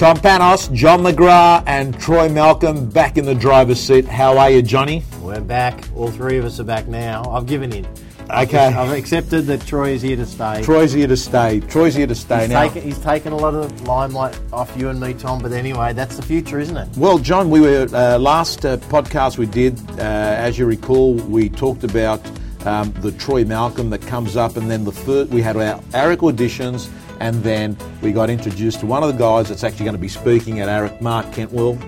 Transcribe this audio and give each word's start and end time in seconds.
Tom 0.00 0.16
Panos, 0.16 0.72
John 0.72 1.00
McGrath, 1.00 1.62
and 1.66 2.00
Troy 2.00 2.30
Malcolm 2.30 2.88
back 2.88 3.18
in 3.18 3.26
the 3.26 3.34
driver's 3.34 3.78
seat. 3.78 4.06
How 4.06 4.38
are 4.38 4.48
you, 4.48 4.62
Johnny? 4.62 5.04
We're 5.20 5.42
back. 5.42 5.84
All 5.94 6.10
three 6.10 6.38
of 6.38 6.46
us 6.46 6.58
are 6.58 6.64
back 6.64 6.88
now. 6.88 7.22
I've 7.30 7.44
given 7.44 7.70
in. 7.70 7.86
Okay. 8.30 8.68
I've 8.68 8.96
accepted 8.96 9.42
that 9.42 9.66
Troy 9.66 9.90
is 9.90 10.00
here 10.00 10.16
to 10.16 10.24
stay. 10.24 10.62
Troy's 10.62 10.94
here 10.94 11.06
to 11.06 11.18
stay. 11.18 11.60
Troy's 11.60 11.94
here 11.94 12.06
to 12.06 12.14
stay 12.14 12.40
he's, 12.40 12.48
now. 12.48 12.62
taken, 12.62 12.82
he's 12.82 12.98
taken 13.00 13.34
a 13.34 13.36
lot 13.36 13.52
of 13.52 13.82
limelight 13.82 14.40
off 14.54 14.74
you 14.74 14.88
and 14.88 14.98
me, 14.98 15.12
Tom. 15.12 15.42
But 15.42 15.52
anyway, 15.52 15.92
that's 15.92 16.16
the 16.16 16.22
future, 16.22 16.58
isn't 16.58 16.78
it? 16.78 16.88
Well, 16.96 17.18
John, 17.18 17.50
we 17.50 17.60
were 17.60 17.86
uh, 17.92 18.18
last 18.18 18.64
uh, 18.64 18.78
podcast 18.78 19.36
we 19.36 19.44
did. 19.44 19.78
Uh, 19.90 20.02
as 20.02 20.58
you 20.58 20.64
recall, 20.64 21.12
we 21.12 21.50
talked 21.50 21.84
about 21.84 22.22
um, 22.64 22.90
the 23.00 23.12
Troy 23.12 23.44
Malcolm 23.44 23.90
that 23.90 24.00
comes 24.00 24.34
up, 24.34 24.56
and 24.56 24.70
then 24.70 24.82
the 24.82 24.92
first, 24.92 25.30
we 25.30 25.42
had 25.42 25.58
our 25.58 25.78
AREC 25.92 26.20
auditions, 26.20 26.88
and 27.20 27.42
then 27.42 27.76
we 28.02 28.12
got 28.12 28.30
introduced 28.30 28.80
to 28.80 28.86
one 28.86 29.02
of 29.02 29.12
the 29.12 29.18
guys 29.18 29.48
that's 29.48 29.62
actually 29.64 29.84
going 29.84 29.94
to 29.96 30.00
be 30.00 30.08
speaking 30.08 30.60
at 30.60 30.68
AREC, 30.68 31.00
Mark 31.00 31.26
Kentwell. 31.26 31.78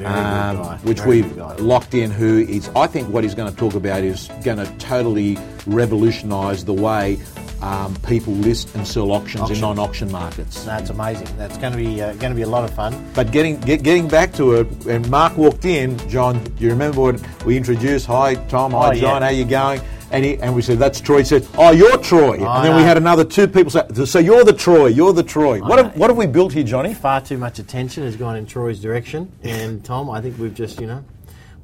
Guy. 0.00 0.78
which 0.82 0.98
Very 1.00 1.22
we've 1.22 1.36
locked 1.60 1.94
in. 1.94 2.10
Who 2.10 2.38
is? 2.38 2.68
I 2.74 2.86
think 2.88 3.08
what 3.10 3.22
he's 3.22 3.34
going 3.34 3.50
to 3.50 3.56
talk 3.56 3.74
about 3.74 4.02
is 4.02 4.28
going 4.42 4.58
to 4.58 4.66
totally 4.78 5.38
revolutionise 5.66 6.64
the 6.64 6.72
way 6.72 7.18
um, 7.62 7.94
people 8.06 8.32
list 8.32 8.74
and 8.74 8.86
sell 8.86 9.12
auctions, 9.12 9.42
Auction. 9.42 9.54
in 9.56 9.60
non-auction 9.62 10.10
markets. 10.10 10.64
That's 10.64 10.90
amazing. 10.90 11.28
That's 11.38 11.56
going 11.58 11.72
to 11.72 11.78
be 11.78 12.02
uh, 12.02 12.08
going 12.14 12.32
to 12.32 12.34
be 12.36 12.42
a 12.42 12.48
lot 12.48 12.64
of 12.64 12.74
fun. 12.74 12.92
But 13.14 13.30
getting 13.30 13.60
get, 13.60 13.82
getting 13.84 14.08
back 14.08 14.32
to 14.34 14.54
it, 14.54 14.64
when 14.84 15.08
Mark 15.08 15.36
walked 15.36 15.64
in, 15.64 15.96
John, 16.08 16.42
do 16.42 16.64
you 16.64 16.70
remember 16.70 17.00
what 17.00 17.44
we 17.46 17.56
introduced? 17.56 18.06
Hi, 18.06 18.34
Tom. 18.48 18.72
Hi, 18.72 18.88
Oh, 18.88 18.92
yeah. 18.92 19.00
John. 19.00 19.22
How 19.22 19.28
you 19.28 19.44
going? 19.44 19.80
And, 20.14 20.24
he, 20.24 20.36
and 20.38 20.54
we 20.54 20.62
said, 20.62 20.78
that's 20.78 21.00
Troy. 21.00 21.18
He 21.18 21.24
said, 21.24 21.44
oh, 21.58 21.72
you're 21.72 21.98
Troy. 21.98 22.40
I 22.40 22.58
and 22.58 22.64
then 22.64 22.76
we 22.76 22.82
had 22.82 22.96
another 22.96 23.24
two 23.24 23.48
people 23.48 23.70
say, 23.70 23.82
so 24.04 24.20
you're 24.20 24.44
the 24.44 24.52
Troy. 24.52 24.86
You're 24.86 25.12
the 25.12 25.24
Troy. 25.24 25.60
What 25.60 25.78
have, 25.78 25.96
what 25.96 26.08
have 26.08 26.16
we 26.16 26.28
built 26.28 26.52
here, 26.52 26.62
Johnny? 26.62 26.94
Far 26.94 27.20
too 27.20 27.36
much 27.36 27.58
attention 27.58 28.04
has 28.04 28.14
gone 28.14 28.36
in 28.36 28.46
Troy's 28.46 28.80
direction, 28.80 29.32
and 29.42 29.84
Tom, 29.84 30.08
I 30.08 30.20
think 30.20 30.38
we've 30.38 30.54
just 30.54 30.80
you 30.80 30.86
know 30.86 31.04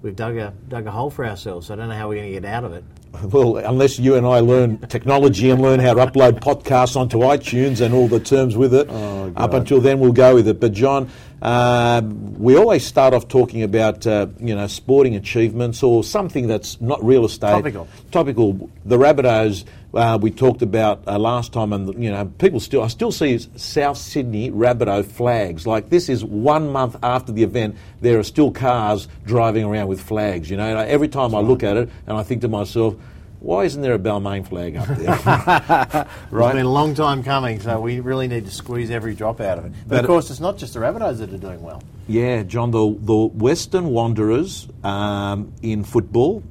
we've 0.03 0.17
dug 0.17 0.37
a 0.37 0.53
dug 0.69 0.89
a 0.89 0.91
hole 0.91 1.11
for 1.11 1.25
ourselves. 1.25 1.71
I 1.71 1.77
don't 1.77 1.89
know 1.89 1.95
how 1.95 2.09
we're 2.09 2.17
going 2.17 2.27
to 2.27 2.41
get 2.41 2.45
out 2.45 2.65
of 2.65 2.73
it. 2.73 2.83
Well, 3.31 3.57
unless 3.59 3.99
you 3.99 4.15
and 4.15 4.27
I 4.27 4.41
learn 4.41 4.79
technology 4.79 5.51
and 5.51 5.61
learn 5.61 5.79
how 5.81 5.95
to 5.95 6.07
upload 6.07 6.41
podcasts 6.41 6.97
onto 6.97 7.19
iTunes 7.19 7.81
and 7.81 7.93
all 7.95 8.09
the 8.09 8.21
terms 8.21 8.57
with 8.57 8.73
it, 8.75 8.89
Oh, 8.91 9.33
up 9.37 9.53
until 9.53 9.81
then 9.81 10.01
we'll 10.01 10.13
go 10.13 10.35
with 10.35 10.49
it. 10.49 10.59
But 10.61 10.73
John, 10.73 11.11
um 11.43 12.35
we 12.39 12.57
always 12.57 12.85
start 12.87 13.13
off 13.15 13.29
talking 13.29 13.63
about 13.63 14.07
uh, 14.07 14.27
you 14.39 14.55
know 14.55 14.67
sporting 14.67 15.17
achievements 15.17 15.83
or 15.83 16.05
something 16.05 16.47
that's 16.47 16.81
not 16.81 17.03
real 17.05 17.25
estate. 17.25 17.51
Topical. 17.51 17.89
Topical. 18.11 18.71
The 18.85 18.99
Rabbitohs 18.99 19.65
uh, 19.95 20.19
we 20.21 20.31
talked 20.31 20.63
about 20.63 21.03
uh, 21.07 21.19
last 21.19 21.53
time, 21.53 21.73
and 21.73 22.03
you 22.03 22.11
know 22.11 22.27
people 22.39 22.61
still 22.61 22.83
I 22.83 22.89
still 22.89 23.13
see 23.13 23.39
South 23.57 23.97
Sydney 23.97 24.51
Rabbitoh 24.51 25.05
flags. 25.05 25.67
Like 25.67 25.91
this 25.91 26.09
is 26.09 26.25
one 26.25 26.71
month 26.71 26.97
after 27.03 27.33
the 27.33 27.43
event, 27.43 27.77
there 28.01 28.19
are 28.19 28.23
still 28.25 28.51
cars 28.51 29.09
driving 29.27 29.65
around 29.65 29.89
with 29.89 30.01
flags. 30.01 30.49
You 30.51 30.57
know, 30.57 30.69
and 30.69 30.79
I, 30.79 30.87
every 30.87 31.09
time 31.09 31.35
I 31.35 31.41
look 31.41 31.63
at 31.63 31.77
it, 31.77 31.89
and 32.07 32.17
I 32.17 32.23
think 32.23 32.43
to 32.43 32.49
myself. 32.49 32.95
Why 33.43 33.65
isn't 33.65 33.81
there 33.81 33.95
a 33.95 33.99
Balmain 33.99 34.47
flag 34.47 34.77
up 34.77 34.87
there? 34.87 35.15
It's 36.07 36.31
right? 36.31 36.53
been 36.55 36.67
a 36.67 36.69
long 36.69 36.95
time 36.95 37.23
coming, 37.23 37.59
so 37.59 37.81
we 37.81 38.01
really 38.01 38.29
need 38.29 38.45
to 38.45 38.51
squeeze 38.51 38.91
every 38.91 39.15
drop 39.15 39.41
out 39.41 39.57
of 39.57 39.65
it. 39.65 39.73
But, 39.73 39.89
But- 39.89 40.01
of 40.01 40.07
course, 40.09 40.29
it's 40.29 40.41
not 40.41 40.59
just 40.59 40.75
the 40.75 40.81
Rabbitohs 40.81 41.21
that 41.21 41.33
are 41.33 41.39
doing 41.39 41.63
well. 41.63 41.83
Yeah, 42.07 42.43
John, 42.43 42.71
the, 42.71 42.95
the 43.01 43.17
Western 43.17 43.87
Wanderers 43.87 44.69
um, 44.85 45.55
in 45.63 45.85
football, 45.85 46.43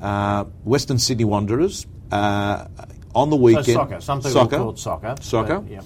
uh, 0.00 0.44
Western 0.62 1.00
Sydney 1.00 1.24
Wanderers, 1.24 1.84
uh, 2.12 2.66
on 3.14 3.30
the 3.30 3.36
So 3.36 3.42
weekend. 3.42 3.66
soccer. 3.66 4.00
Some 4.00 4.20
people 4.22 4.46
call 4.48 4.70
it 4.70 4.78
soccer. 4.78 5.14
Soccer. 5.20 5.60
but, 5.60 5.70
yeah. 5.70 5.80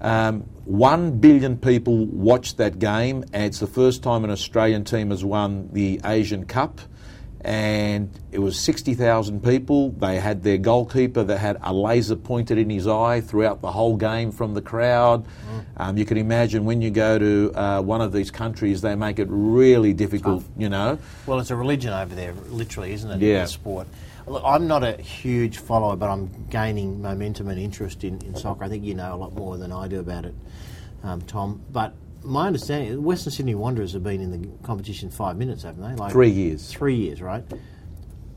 Um, 0.00 0.44
one 0.64 1.18
billion 1.18 1.58
people 1.58 2.06
watched 2.06 2.56
that 2.56 2.78
game, 2.78 3.24
and 3.32 3.44
it's 3.44 3.58
the 3.58 3.66
first 3.66 4.02
time 4.02 4.24
an 4.24 4.30
Australian 4.30 4.84
team 4.84 5.10
has 5.10 5.24
won 5.24 5.68
the 5.72 6.00
Asian 6.04 6.46
Cup. 6.46 6.80
And 7.42 8.10
it 8.32 8.38
was 8.38 8.58
60,000 8.60 9.42
people. 9.42 9.92
They 9.92 10.20
had 10.20 10.42
their 10.42 10.58
goalkeeper 10.58 11.24
that 11.24 11.38
had 11.38 11.56
a 11.62 11.72
laser 11.72 12.14
pointed 12.14 12.58
in 12.58 12.68
his 12.68 12.86
eye 12.86 13.22
throughout 13.22 13.62
the 13.62 13.72
whole 13.72 13.96
game 13.96 14.30
from 14.30 14.52
the 14.52 14.60
crowd. 14.60 15.24
Mm. 15.24 15.64
Um, 15.78 15.96
you 15.96 16.04
can 16.04 16.18
imagine 16.18 16.66
when 16.66 16.82
you 16.82 16.90
go 16.90 17.18
to 17.18 17.50
uh, 17.54 17.80
one 17.80 18.02
of 18.02 18.12
these 18.12 18.30
countries, 18.30 18.82
they 18.82 18.94
make 18.94 19.18
it 19.18 19.26
really 19.30 19.94
difficult, 19.94 20.44
you 20.58 20.68
know. 20.68 20.98
Well, 21.26 21.38
it's 21.38 21.50
a 21.50 21.56
religion 21.56 21.94
over 21.94 22.14
there, 22.14 22.34
literally, 22.50 22.92
isn't 22.92 23.10
it? 23.10 23.20
Yeah. 23.22 23.42
In 23.42 23.48
sport. 23.48 23.86
Look, 24.30 24.44
I'm 24.46 24.68
not 24.68 24.84
a 24.84 24.92
huge 24.92 25.58
follower, 25.58 25.96
but 25.96 26.08
I'm 26.08 26.46
gaining 26.50 27.02
momentum 27.02 27.48
and 27.48 27.58
interest 27.58 28.04
in, 28.04 28.22
in 28.22 28.36
soccer. 28.36 28.62
I 28.62 28.68
think 28.68 28.84
you 28.84 28.94
know 28.94 29.12
a 29.12 29.16
lot 29.16 29.34
more 29.34 29.56
than 29.56 29.72
I 29.72 29.88
do 29.88 29.98
about 29.98 30.24
it, 30.24 30.34
um, 31.02 31.20
Tom. 31.22 31.60
But 31.72 31.94
my 32.22 32.46
understanding, 32.46 33.02
Western 33.02 33.32
Sydney 33.32 33.56
Wanderers 33.56 33.92
have 33.92 34.04
been 34.04 34.20
in 34.20 34.30
the 34.30 34.48
competition 34.64 35.10
five 35.10 35.36
minutes, 35.36 35.64
haven't 35.64 35.82
they? 35.82 35.96
Like 35.96 36.12
Three 36.12 36.30
years. 36.30 36.70
Three 36.70 36.94
years, 36.94 37.20
right? 37.20 37.42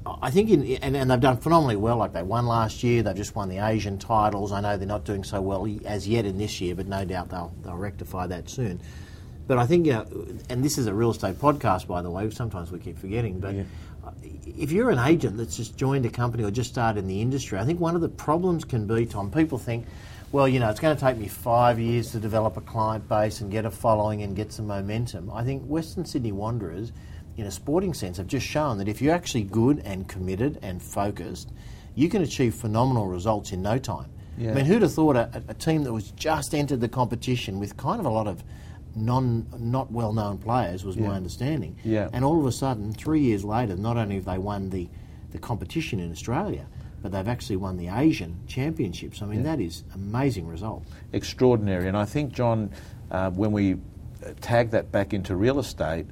I 0.03 0.31
think, 0.31 0.49
in, 0.49 0.65
and, 0.77 0.97
and 0.97 1.11
they've 1.11 1.19
done 1.19 1.37
phenomenally 1.37 1.75
well. 1.75 1.97
Like 1.97 2.13
they 2.13 2.23
won 2.23 2.47
last 2.47 2.81
year, 2.81 3.03
they've 3.03 3.15
just 3.15 3.35
won 3.35 3.47
the 3.47 3.59
Asian 3.59 3.99
titles. 3.99 4.51
I 4.51 4.61
know 4.61 4.75
they're 4.77 4.87
not 4.87 5.05
doing 5.05 5.23
so 5.23 5.41
well 5.41 5.69
as 5.85 6.07
yet 6.07 6.25
in 6.25 6.39
this 6.39 6.59
year, 6.59 6.73
but 6.73 6.87
no 6.87 7.05
doubt 7.05 7.29
they'll 7.29 7.53
they'll 7.63 7.77
rectify 7.77 8.25
that 8.27 8.49
soon. 8.49 8.81
But 9.45 9.59
I 9.59 9.67
think, 9.67 9.85
you 9.85 9.93
know, 9.93 10.07
and 10.49 10.63
this 10.63 10.77
is 10.77 10.87
a 10.87 10.93
real 10.93 11.11
estate 11.11 11.35
podcast, 11.35 11.85
by 11.85 12.01
the 12.01 12.09
way. 12.09 12.29
Sometimes 12.31 12.71
we 12.71 12.79
keep 12.79 12.97
forgetting, 12.97 13.39
but 13.39 13.55
if 14.21 14.71
you're 14.71 14.89
an 14.89 14.99
agent 14.99 15.37
that's 15.37 15.57
just 15.57 15.77
joined 15.77 16.05
a 16.05 16.09
company 16.09 16.43
or 16.43 16.51
just 16.51 16.69
started 16.69 16.99
in 16.99 17.07
the 17.07 17.21
industry, 17.21 17.57
I 17.57 17.65
think 17.65 17.79
one 17.79 17.95
of 17.95 18.01
the 18.01 18.09
problems 18.09 18.65
can 18.65 18.87
be, 18.87 19.05
Tom. 19.05 19.31
People 19.31 19.57
think, 19.57 19.85
well, 20.31 20.47
you 20.47 20.59
know, 20.59 20.69
it's 20.69 20.79
going 20.79 20.95
to 20.95 21.01
take 21.01 21.17
me 21.17 21.27
five 21.27 21.79
years 21.79 22.11
to 22.11 22.19
develop 22.19 22.57
a 22.57 22.61
client 22.61 23.07
base 23.07 23.41
and 23.41 23.51
get 23.51 23.65
a 23.65 23.71
following 23.71 24.23
and 24.23 24.35
get 24.35 24.51
some 24.51 24.67
momentum. 24.67 25.31
I 25.31 25.43
think 25.43 25.63
Western 25.63 26.05
Sydney 26.05 26.31
Wanderers, 26.31 26.91
in 27.37 27.45
a 27.45 27.51
sporting 27.51 27.93
sense, 27.93 28.17
have 28.17 28.27
just 28.27 28.45
shown 28.45 28.77
that 28.79 28.87
if 28.87 29.01
you're 29.01 29.13
actually 29.13 29.43
good 29.43 29.81
and 29.85 30.07
committed 30.07 30.59
and 30.61 30.81
focused, 30.81 31.51
you 31.95 32.09
can 32.09 32.21
achieve 32.21 32.55
phenomenal 32.55 33.07
results 33.07 33.51
in 33.51 33.61
no 33.61 33.77
time. 33.77 34.09
Yeah. 34.37 34.51
I 34.51 34.53
mean, 34.55 34.65
who'd 34.65 34.81
have 34.81 34.93
thought 34.93 35.15
a, 35.15 35.43
a 35.47 35.53
team 35.53 35.83
that 35.83 35.93
was 35.93 36.11
just 36.11 36.55
entered 36.55 36.81
the 36.81 36.89
competition 36.89 37.59
with 37.59 37.77
kind 37.77 37.99
of 37.99 38.05
a 38.05 38.09
lot 38.09 38.27
of 38.27 38.43
non 38.95 39.47
not 39.57 39.91
well 39.91 40.13
known 40.13 40.37
players 40.37 40.85
was 40.85 40.97
my 40.97 41.15
understanding. 41.15 41.77
Yeah. 41.83 42.09
And 42.13 42.23
all 42.23 42.39
of 42.39 42.45
a 42.45 42.51
sudden, 42.51 42.93
three 42.93 43.21
years 43.21 43.43
later, 43.43 43.75
not 43.75 43.97
only 43.97 44.15
have 44.15 44.25
they 44.25 44.37
won 44.37 44.69
the, 44.69 44.87
the 45.31 45.39
competition 45.39 45.99
in 45.99 46.11
Australia, 46.11 46.67
but 47.01 47.11
they've 47.11 47.27
actually 47.27 47.57
won 47.57 47.77
the 47.77 47.89
Asian 47.89 48.39
Championships. 48.47 49.21
I 49.21 49.25
mean, 49.25 49.43
that 49.43 49.59
is 49.59 49.83
amazing 49.93 50.47
result. 50.47 50.83
extraordinary. 51.11 51.87
And 51.87 51.97
I 51.97 52.05
think, 52.05 52.31
John, 52.31 52.71
uh, 53.11 53.29
when 53.31 53.51
we 53.51 53.77
tag 54.41 54.71
that 54.71 54.91
back 54.91 55.13
into 55.13 55.35
real 55.35 55.59
estate, 55.59 56.05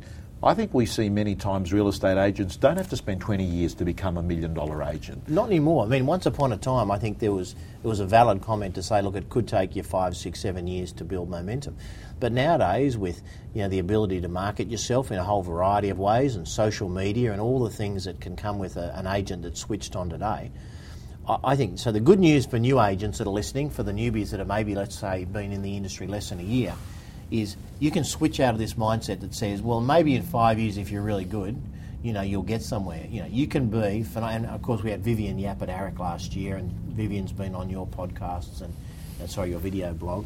I 0.44 0.56
think 0.56 0.74
we 0.74 0.88
see 0.88 1.08
many 1.08 1.36
times 1.36 1.72
real 1.72 1.88
estate 1.88 2.18
agents 2.18 2.58
don't 2.58 2.78
have 2.78 2.90
to 2.90 2.98
spend 2.98 3.22
20 3.22 3.44
years 3.44 3.76
to 3.76 3.86
become 3.86 4.18
a 4.18 4.24
million 4.24 4.56
dollar 4.56 4.82
agent. 4.82 5.30
Not 5.30 5.46
anymore. 5.46 5.86
I 5.86 5.88
mean, 5.88 6.08
once 6.08 6.26
upon 6.26 6.52
a 6.52 6.58
time, 6.58 6.90
I 6.90 6.98
think 6.98 7.20
there 7.20 7.32
was 7.32 7.56
it 7.84 7.88
was 7.88 8.00
a 8.00 8.08
valid 8.08 8.42
comment 8.42 8.74
to 8.76 8.82
say, 8.82 9.04
look, 9.04 9.16
it 9.16 9.30
could 9.30 9.48
take 9.48 9.76
you 9.76 9.84
five, 9.84 10.18
six, 10.18 10.40
seven 10.40 10.66
years 10.66 10.94
to 10.94 11.04
build 11.04 11.30
momentum. 11.30 11.78
But 12.20 12.32
nowadays, 12.32 12.98
with 12.98 13.22
you 13.54 13.62
know 13.62 13.70
the 13.70 13.78
ability 13.78 14.20
to 14.22 14.28
market 14.30 14.68
yourself 14.68 15.12
in 15.12 15.20
a 15.20 15.24
whole 15.24 15.44
variety 15.44 15.90
of 15.90 16.00
ways, 16.00 16.36
and 16.36 16.48
social 16.48 16.90
media, 16.90 17.34
and 17.34 17.40
all 17.40 17.64
the 17.64 17.70
things 17.70 18.06
that 18.06 18.20
can 18.20 18.36
come 18.36 18.58
with 18.58 18.78
a, 18.78 18.98
an 18.98 19.06
agent 19.06 19.44
that's 19.44 19.60
switched 19.60 19.96
on 19.96 20.10
today, 20.10 20.50
I, 21.28 21.38
I 21.44 21.56
think 21.56 21.78
so. 21.78 21.92
The 21.92 22.00
good 22.00 22.20
news 22.20 22.48
for 22.48 22.58
new 22.58 22.82
agents 22.82 23.20
that 23.20 23.28
are 23.28 23.32
listening, 23.32 23.70
for 23.70 23.84
the 23.84 23.92
newbies 23.92 24.32
that 24.32 24.40
have 24.40 24.48
maybe, 24.48 24.74
let's 24.74 24.98
say, 24.98 25.24
been 25.26 25.52
in 25.52 25.62
the 25.62 25.78
industry 25.78 26.08
less 26.08 26.30
than 26.30 26.40
a 26.40 26.44
year, 26.44 26.74
is 27.32 27.56
you 27.80 27.90
can 27.90 28.04
switch 28.04 28.40
out 28.40 28.54
of 28.54 28.60
this 28.60 28.74
mindset 28.76 29.22
that 29.22 29.34
says, 29.34 29.62
well, 29.62 29.80
maybe 29.82 30.16
in 30.16 30.22
five 30.22 30.60
years, 30.60 30.78
if 30.78 30.92
you're 30.92 31.02
really 31.02 31.26
good, 31.26 31.60
you 32.04 32.14
know, 32.14 32.22
you'll 32.22 32.44
get 32.44 32.62
somewhere. 32.62 33.06
You 33.10 33.22
know, 33.22 33.28
you 33.28 33.48
can 33.48 33.68
be, 33.70 34.06
and 34.16 34.46
of 34.46 34.62
course, 34.62 34.84
we 34.84 34.92
had 34.92 35.02
Vivian 35.02 35.40
Yap 35.40 35.62
at 35.62 35.70
AREC 35.70 35.98
last 36.00 36.36
year, 36.36 36.58
and 36.58 36.70
Vivian's 36.72 37.32
been 37.32 37.56
on 37.56 37.70
your 37.70 37.88
podcasts 37.88 38.62
and, 38.62 38.74
uh, 39.24 39.28
sorry, 39.28 39.52
your 39.52 39.60
video 39.60 39.94
blog. 39.94 40.26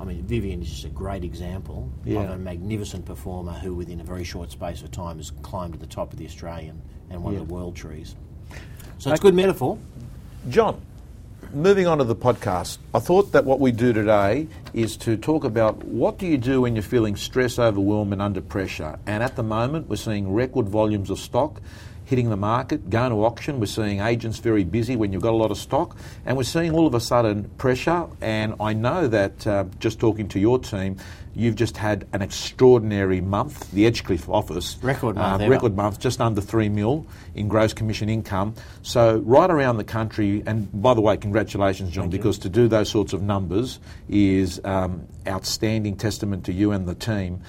I 0.00 0.04
mean, 0.04 0.22
Vivian 0.22 0.62
is 0.62 0.70
just 0.70 0.84
a 0.84 0.88
great 0.88 1.24
example 1.24 1.90
Yeah. 2.06 2.22
of 2.22 2.30
a 2.30 2.38
magnificent 2.38 3.04
performer 3.04 3.52
who, 3.52 3.74
within 3.74 4.00
a 4.00 4.04
very 4.04 4.24
short 4.24 4.50
space 4.50 4.82
of 4.82 4.90
time, 4.90 5.18
has 5.18 5.30
climbed 5.42 5.74
to 5.74 5.78
the 5.78 5.86
top 5.86 6.12
of 6.12 6.18
the 6.18 6.24
Australian 6.24 6.80
and 7.10 7.22
one 7.22 7.34
Yeah. 7.34 7.40
of 7.40 7.48
the 7.48 7.54
world 7.54 7.74
trees. 7.76 8.14
So 8.98 9.10
it's 9.10 9.20
a 9.20 9.22
good 9.22 9.34
metaphor. 9.34 9.76
John, 10.48 10.80
moving 11.52 11.86
on 11.86 11.98
to 11.98 12.04
the 12.04 12.14
podcast, 12.14 12.78
I 12.94 13.00
thought 13.00 13.32
that 13.32 13.44
what 13.44 13.60
we 13.60 13.72
do 13.72 13.92
today 13.92 14.46
is 14.72 14.96
to 14.98 15.16
talk 15.16 15.44
about 15.44 15.84
what 15.84 16.18
do 16.18 16.26
you 16.26 16.38
do 16.38 16.60
when 16.62 16.76
you're 16.76 16.82
feeling 16.82 17.16
stress, 17.16 17.58
overwhelmed, 17.58 18.12
and 18.12 18.22
under 18.22 18.40
pressure. 18.40 18.98
And 19.06 19.22
at 19.22 19.36
the 19.36 19.42
moment, 19.42 19.88
we're 19.88 19.96
seeing 19.96 20.32
record 20.32 20.68
volumes 20.68 21.10
of 21.10 21.18
stock 21.18 21.60
hitting 22.10 22.28
the 22.28 22.36
market, 22.36 22.90
going 22.90 23.10
to 23.10 23.24
auction. 23.24 23.60
We're 23.60 23.66
seeing 23.66 24.00
agents 24.00 24.40
very 24.40 24.64
busy 24.64 24.96
when 24.96 25.12
you've 25.12 25.22
got 25.22 25.32
a 25.32 25.36
lot 25.36 25.52
of 25.52 25.56
stock, 25.56 25.96
and 26.26 26.36
we're 26.36 26.42
seeing 26.42 26.72
all 26.72 26.84
of 26.84 26.94
a 26.94 27.00
sudden 27.00 27.44
pressure. 27.50 28.08
And 28.20 28.56
I 28.58 28.72
know 28.72 29.06
that 29.06 29.46
uh, 29.46 29.66
just 29.78 30.00
talking 30.00 30.26
to 30.30 30.40
your 30.40 30.58
team, 30.58 30.96
you've 31.36 31.54
just 31.54 31.76
had 31.76 32.08
an 32.12 32.20
extraordinary 32.20 33.20
month. 33.20 33.70
The 33.70 33.88
Edgecliff 33.88 34.28
office 34.28 34.76
record 34.82 35.14
month, 35.14 35.40
uh, 35.40 35.48
record 35.48 35.76
month, 35.76 36.00
just 36.00 36.20
under 36.20 36.40
three 36.40 36.68
mil 36.68 37.06
in 37.36 37.46
gross 37.46 37.72
commission 37.72 38.08
income. 38.08 38.56
So 38.82 39.18
right 39.18 39.48
around 39.48 39.76
the 39.76 39.84
country, 39.84 40.42
and 40.46 40.68
by 40.82 40.94
the 40.94 41.00
way, 41.00 41.16
congratulations, 41.16 41.92
John, 41.92 42.10
Thank 42.10 42.22
because 42.22 42.38
you. 42.38 42.42
to 42.42 42.48
do 42.48 42.66
those 42.66 42.88
sorts 42.88 43.12
of 43.12 43.22
numbers 43.22 43.78
is 44.08 44.60
um, 44.64 45.06
outstanding 45.28 45.96
testament 45.96 46.46
to 46.46 46.52
you 46.52 46.72
and 46.72 46.88
the 46.88 46.96
team. 46.96 47.40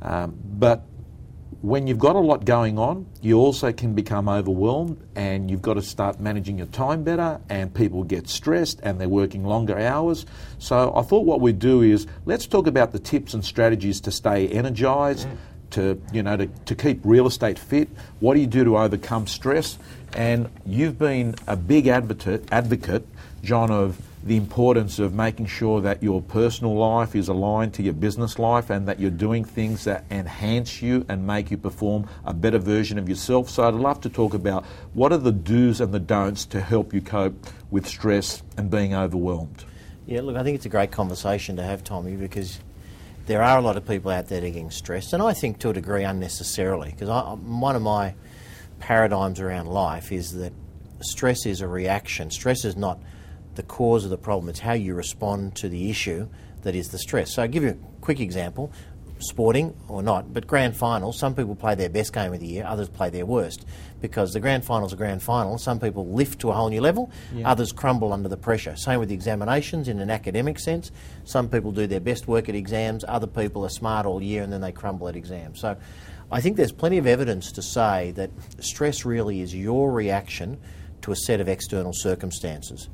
Um, 0.00 0.34
but 0.42 0.86
when 1.60 1.88
you've 1.88 1.98
got 1.98 2.14
a 2.14 2.20
lot 2.20 2.44
going 2.44 2.78
on, 2.78 3.06
you 3.20 3.36
also 3.38 3.72
can 3.72 3.94
become 3.94 4.28
overwhelmed 4.28 5.00
and 5.16 5.50
you've 5.50 5.62
got 5.62 5.74
to 5.74 5.82
start 5.82 6.20
managing 6.20 6.58
your 6.58 6.68
time 6.68 7.02
better 7.02 7.40
and 7.48 7.74
people 7.74 8.04
get 8.04 8.28
stressed 8.28 8.78
and 8.84 9.00
they're 9.00 9.08
working 9.08 9.44
longer 9.44 9.76
hours. 9.76 10.24
So 10.58 10.92
I 10.94 11.02
thought 11.02 11.24
what 11.24 11.40
we'd 11.40 11.58
do 11.58 11.82
is 11.82 12.06
let's 12.26 12.46
talk 12.46 12.68
about 12.68 12.92
the 12.92 13.00
tips 13.00 13.34
and 13.34 13.44
strategies 13.44 14.00
to 14.02 14.12
stay 14.12 14.46
energized, 14.48 15.26
mm. 15.26 15.36
to 15.70 16.00
you 16.12 16.22
know 16.22 16.36
to, 16.36 16.46
to 16.46 16.74
keep 16.76 17.00
real 17.02 17.26
estate 17.26 17.58
fit. 17.58 17.88
What 18.20 18.34
do 18.34 18.40
you 18.40 18.46
do 18.46 18.62
to 18.62 18.78
overcome 18.78 19.26
stress? 19.26 19.78
And 20.12 20.48
you've 20.64 20.98
been 20.98 21.34
a 21.48 21.56
big 21.56 21.88
advocate 21.88 22.44
advocate, 22.52 23.04
John, 23.42 23.72
of 23.72 24.00
the 24.24 24.36
importance 24.36 24.98
of 24.98 25.14
making 25.14 25.46
sure 25.46 25.80
that 25.80 26.02
your 26.02 26.20
personal 26.20 26.74
life 26.74 27.14
is 27.14 27.28
aligned 27.28 27.72
to 27.74 27.82
your 27.82 27.94
business 27.94 28.38
life 28.38 28.68
and 28.68 28.88
that 28.88 28.98
you're 28.98 29.10
doing 29.10 29.44
things 29.44 29.84
that 29.84 30.04
enhance 30.10 30.82
you 30.82 31.06
and 31.08 31.26
make 31.26 31.50
you 31.50 31.56
perform 31.56 32.08
a 32.24 32.34
better 32.34 32.58
version 32.58 32.98
of 32.98 33.08
yourself. 33.08 33.48
So 33.48 33.66
I'd 33.66 33.74
love 33.74 34.00
to 34.02 34.08
talk 34.08 34.34
about 34.34 34.64
what 34.92 35.12
are 35.12 35.18
the 35.18 35.32
do's 35.32 35.80
and 35.80 35.94
the 35.94 36.00
don'ts 36.00 36.44
to 36.46 36.60
help 36.60 36.92
you 36.92 37.00
cope 37.00 37.46
with 37.70 37.86
stress 37.86 38.42
and 38.56 38.70
being 38.70 38.94
overwhelmed. 38.94 39.64
Yeah, 40.06 40.22
look, 40.22 40.36
I 40.36 40.42
think 40.42 40.56
it's 40.56 40.66
a 40.66 40.70
great 40.70 40.90
conversation 40.90 41.56
to 41.56 41.62
have, 41.62 41.84
Tommy, 41.84 42.16
because 42.16 42.60
there 43.26 43.42
are 43.42 43.58
a 43.58 43.60
lot 43.60 43.76
of 43.76 43.86
people 43.86 44.10
out 44.10 44.28
there 44.28 44.40
that 44.40 44.46
are 44.46 44.50
getting 44.50 44.70
stressed, 44.70 45.12
and 45.12 45.22
I 45.22 45.34
think 45.34 45.58
to 45.60 45.68
a 45.68 45.72
degree 45.74 46.02
unnecessarily, 46.02 46.90
because 46.90 47.08
one 47.42 47.76
of 47.76 47.82
my 47.82 48.14
paradigms 48.80 49.38
around 49.38 49.66
life 49.66 50.10
is 50.10 50.32
that 50.32 50.52
stress 51.00 51.44
is 51.44 51.60
a 51.60 51.68
reaction. 51.68 52.30
Stress 52.30 52.64
is 52.64 52.74
not 52.74 52.98
the 53.58 53.62
cause 53.64 54.04
of 54.04 54.10
the 54.10 54.16
problem. 54.16 54.48
It's 54.48 54.60
how 54.60 54.72
you 54.72 54.94
respond 54.94 55.56
to 55.56 55.68
the 55.68 55.90
issue 55.90 56.28
that 56.62 56.76
is 56.76 56.90
the 56.90 56.98
stress. 56.98 57.34
So 57.34 57.42
I'll 57.42 57.48
give 57.48 57.64
you 57.64 57.70
a 57.70 58.00
quick 58.00 58.20
example. 58.20 58.72
Sporting 59.18 59.74
or 59.88 60.00
not, 60.00 60.32
but 60.32 60.46
grand 60.46 60.76
finals, 60.76 61.18
some 61.18 61.34
people 61.34 61.56
play 61.56 61.74
their 61.74 61.88
best 61.88 62.12
game 62.12 62.32
of 62.32 62.38
the 62.38 62.46
year, 62.46 62.64
others 62.64 62.88
play 62.88 63.10
their 63.10 63.26
worst. 63.26 63.66
Because 64.00 64.32
the 64.32 64.38
grand 64.38 64.64
finals 64.64 64.92
are 64.92 64.96
grand 64.96 65.24
finals, 65.24 65.64
some 65.64 65.80
people 65.80 66.06
lift 66.06 66.40
to 66.42 66.50
a 66.50 66.52
whole 66.52 66.68
new 66.68 66.80
level, 66.80 67.10
yeah. 67.34 67.50
others 67.50 67.72
crumble 67.72 68.12
under 68.12 68.28
the 68.28 68.36
pressure. 68.36 68.76
Same 68.76 69.00
with 69.00 69.08
the 69.08 69.16
examinations 69.16 69.88
in 69.88 69.98
an 69.98 70.08
academic 70.08 70.60
sense. 70.60 70.92
Some 71.24 71.48
people 71.48 71.72
do 71.72 71.88
their 71.88 71.98
best 71.98 72.28
work 72.28 72.48
at 72.48 72.54
exams, 72.54 73.04
other 73.08 73.26
people 73.26 73.64
are 73.64 73.70
smart 73.70 74.06
all 74.06 74.22
year 74.22 74.44
and 74.44 74.52
then 74.52 74.60
they 74.60 74.70
crumble 74.70 75.08
at 75.08 75.16
exams. 75.16 75.58
So 75.58 75.76
I 76.30 76.40
think 76.40 76.56
there's 76.56 76.70
plenty 76.70 76.98
of 76.98 77.08
evidence 77.08 77.50
to 77.52 77.62
say 77.62 78.12
that 78.12 78.30
stress 78.60 79.04
really 79.04 79.40
is 79.40 79.52
your 79.52 79.90
reaction 79.90 80.58
to 81.02 81.10
a 81.10 81.16
set 81.16 81.40
of 81.40 81.48
external 81.48 81.92
circumstances. 81.92 82.88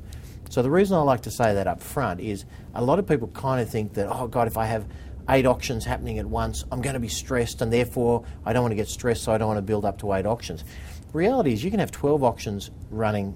So 0.55 0.61
the 0.61 0.71
reason 0.71 0.95
I 0.95 1.01
like 1.01 1.19
to 1.23 1.31
say 1.31 1.53
that 1.53 1.67
up 1.67 1.81
front 1.81 2.21
is 2.21 2.45
a 2.73 2.81
lot 2.81 2.97
of 2.97 3.05
people 3.05 3.27
kind 3.27 3.59
of 3.59 3.69
think 3.69 3.95
that, 3.95 4.07
oh 4.09 4.25
God, 4.25 4.47
if 4.47 4.55
I 4.55 4.65
have 4.67 4.87
eight 5.27 5.45
auctions 5.45 5.83
happening 5.83 6.17
at 6.17 6.25
once, 6.25 6.63
I'm 6.71 6.81
going 6.81 6.93
to 6.93 6.99
be 7.01 7.09
stressed 7.09 7.61
and 7.61 7.73
therefore 7.73 8.23
I 8.45 8.53
don't 8.53 8.61
want 8.61 8.71
to 8.71 8.77
get 8.77 8.87
stressed, 8.87 9.21
so 9.21 9.33
I 9.33 9.37
don't 9.37 9.49
want 9.49 9.57
to 9.57 9.61
build 9.63 9.83
up 9.83 9.97
to 9.97 10.13
eight 10.13 10.25
auctions. 10.25 10.63
Reality 11.11 11.51
is 11.51 11.61
you 11.61 11.71
can 11.71 11.81
have 11.81 11.91
12 11.91 12.23
auctions 12.23 12.71
running 12.89 13.35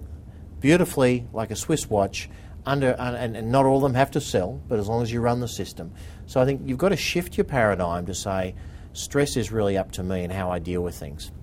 beautifully 0.62 1.28
like 1.34 1.52
a 1.52 1.58
Swiss 1.58 1.90
watch 1.90 2.30
under, 2.66 2.92
and, 2.92 3.36
and 3.36 3.52
not 3.52 3.66
all 3.66 3.76
of 3.76 3.84
them 3.84 3.96
have 3.96 4.12
to 4.12 4.22
sell, 4.22 4.62
but 4.70 4.80
as 4.80 4.88
long 4.88 5.02
as 5.02 5.12
you 5.12 5.20
run 5.20 5.42
the 5.42 5.48
system. 5.50 5.92
So 6.26 6.40
I 6.40 6.46
think 6.46 6.62
you've 6.64 6.78
got 6.78 6.90
to 6.90 6.96
shift 6.96 7.36
your 7.36 7.44
paradigm 7.44 8.06
to 8.06 8.16
say 8.16 8.56
stress 8.94 9.36
is 9.36 9.52
really 9.52 9.78
up 9.78 9.92
to 9.92 10.04
me 10.04 10.24
and 10.24 10.32
how 10.32 10.52
I 10.52 10.60
deal 10.60 10.82
with 10.82 10.96
things. 10.96 11.34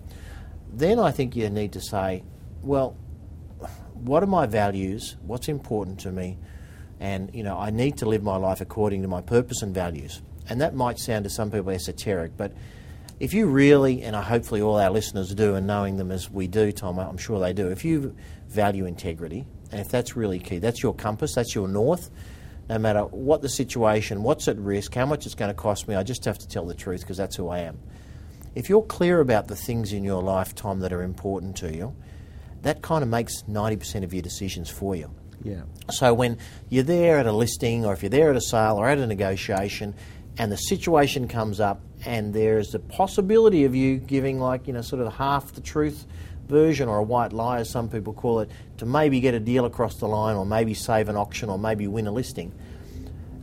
Then 0.72 0.99
I 0.99 1.11
think 1.11 1.37
you 1.37 1.50
need 1.50 1.75
to 1.75 1.82
say, 1.82 2.22
well, 2.62 2.96
what 4.06 4.23
are 4.23 4.26
my 4.26 4.47
values? 4.47 5.17
What's 5.23 5.49
important 5.49 6.00
to 6.00 6.12
me? 6.12 6.38
And 7.00 7.35
you 7.35 7.43
know, 7.43 7.58
I 7.58 7.70
need 7.70 7.99
to 7.99 8.06
live 8.06 8.23
my 8.23 8.37
life 8.37 8.61
according 8.61 9.03
to 9.03 9.08
my 9.08 9.20
purpose 9.20 9.62
and 9.62 9.75
values. 9.75 10.23
And 10.49 10.61
that 10.61 10.75
might 10.75 10.99
sound 10.99 11.25
to 11.25 11.31
some 11.31 11.50
people 11.50 11.70
esoteric, 11.70 12.37
but 12.37 12.53
if 13.19 13.32
you 13.32 13.47
really, 13.47 14.03
and 14.03 14.14
I 14.14 14.23
hopefully 14.23 14.61
all 14.61 14.76
our 14.76 14.91
listeners 14.91 15.35
do, 15.35 15.55
and 15.55 15.67
knowing 15.67 15.97
them 15.97 16.11
as 16.11 16.31
we 16.31 16.47
do, 16.47 16.70
Tom, 16.70 16.99
I'm 16.99 17.17
sure 17.17 17.41
they 17.41 17.53
do. 17.53 17.69
If 17.69 17.85
you 17.85 18.14
value 18.49 18.85
integrity, 18.85 19.47
and 19.73 19.81
if 19.81 19.88
that's 19.88 20.17
really 20.17 20.38
key, 20.38 20.58
that's 20.58 20.82
your 20.82 20.94
compass, 20.94 21.35
that's 21.35 21.55
your 21.55 21.67
north. 21.67 22.11
No 22.69 22.79
matter 22.79 23.03
what 23.05 23.43
the 23.43 23.49
situation, 23.49 24.23
what's 24.23 24.49
at 24.49 24.58
risk, 24.58 24.94
how 24.94 25.06
much 25.06 25.25
it's 25.25 25.35
going 25.35 25.49
to 25.49 25.55
cost 25.55 25.88
me, 25.88 25.94
I 25.94 26.03
just 26.03 26.25
have 26.26 26.38
to 26.38 26.49
tell 26.49 26.67
the 26.67 26.75
truth 26.75 27.00
because 27.00 27.17
that's 27.17 27.37
who 27.37 27.49
I 27.49 27.61
am. 27.61 27.79
If 28.55 28.69
you're 28.69 28.82
clear 28.82 29.20
about 29.20 29.49
the 29.49 29.56
things 29.56 29.93
in 29.93 30.05
your 30.05 30.23
life, 30.23 30.55
Tom, 30.55 30.81
that 30.81 30.93
are 30.93 31.03
important 31.03 31.56
to 31.58 31.75
you, 31.75 31.94
that 32.67 32.83
kind 32.83 33.05
of 33.05 33.09
makes 33.09 33.43
90% 33.43 34.03
of 34.03 34.13
your 34.13 34.23
decisions 34.23 34.69
for 34.69 34.97
you. 34.97 35.09
Yeah. 35.45 35.63
So 35.89 36.13
when 36.13 36.37
you're 36.69 36.83
there 36.83 37.19
at 37.19 37.27
a 37.27 37.31
listing 37.33 37.87
or 37.87 37.93
if 37.93 38.03
you're 38.03 38.11
there 38.11 38.31
at 38.31 38.37
a 38.37 38.41
sale 38.41 38.77
or 38.77 38.89
at 38.89 38.99
a 38.99 39.07
negotiation 39.07 39.95
and 40.37 40.51
the 40.51 40.57
situation 40.57 41.29
comes 41.29 41.61
up 41.61 41.81
and 42.05 42.35
there's 42.35 42.75
a 42.75 42.81
possibility 42.81 43.65
of 43.65 43.77
you 43.77 43.99
giving 43.99 44.41
like, 44.41 44.67
you 44.67 44.73
know, 44.73 44.83
sort 44.83 45.01
of 45.01 45.15
half 45.15 45.53
the 45.53 45.61
truth 45.61 46.07
version 46.49 46.89
or 46.89 46.99
a 46.99 47.05
white 47.05 47.33
lie 47.33 47.61
as 47.61 47.71
some 47.71 47.89
people 47.89 48.13
call 48.13 48.41
it 48.41 48.51
to 48.79 48.85
maybe 48.85 49.21
get 49.21 49.35
a 49.35 49.41
deal 49.41 49.65
across 49.65 49.95
the 50.01 50.09
line 50.09 50.35
or 50.35 50.45
maybe 50.45 50.75
save 50.75 51.09
an 51.09 51.17
auction 51.17 51.49
or 51.49 51.61
maybe 51.61 51.87
win 51.87 52.09
a 52.09 52.13
listing. 52.13 52.53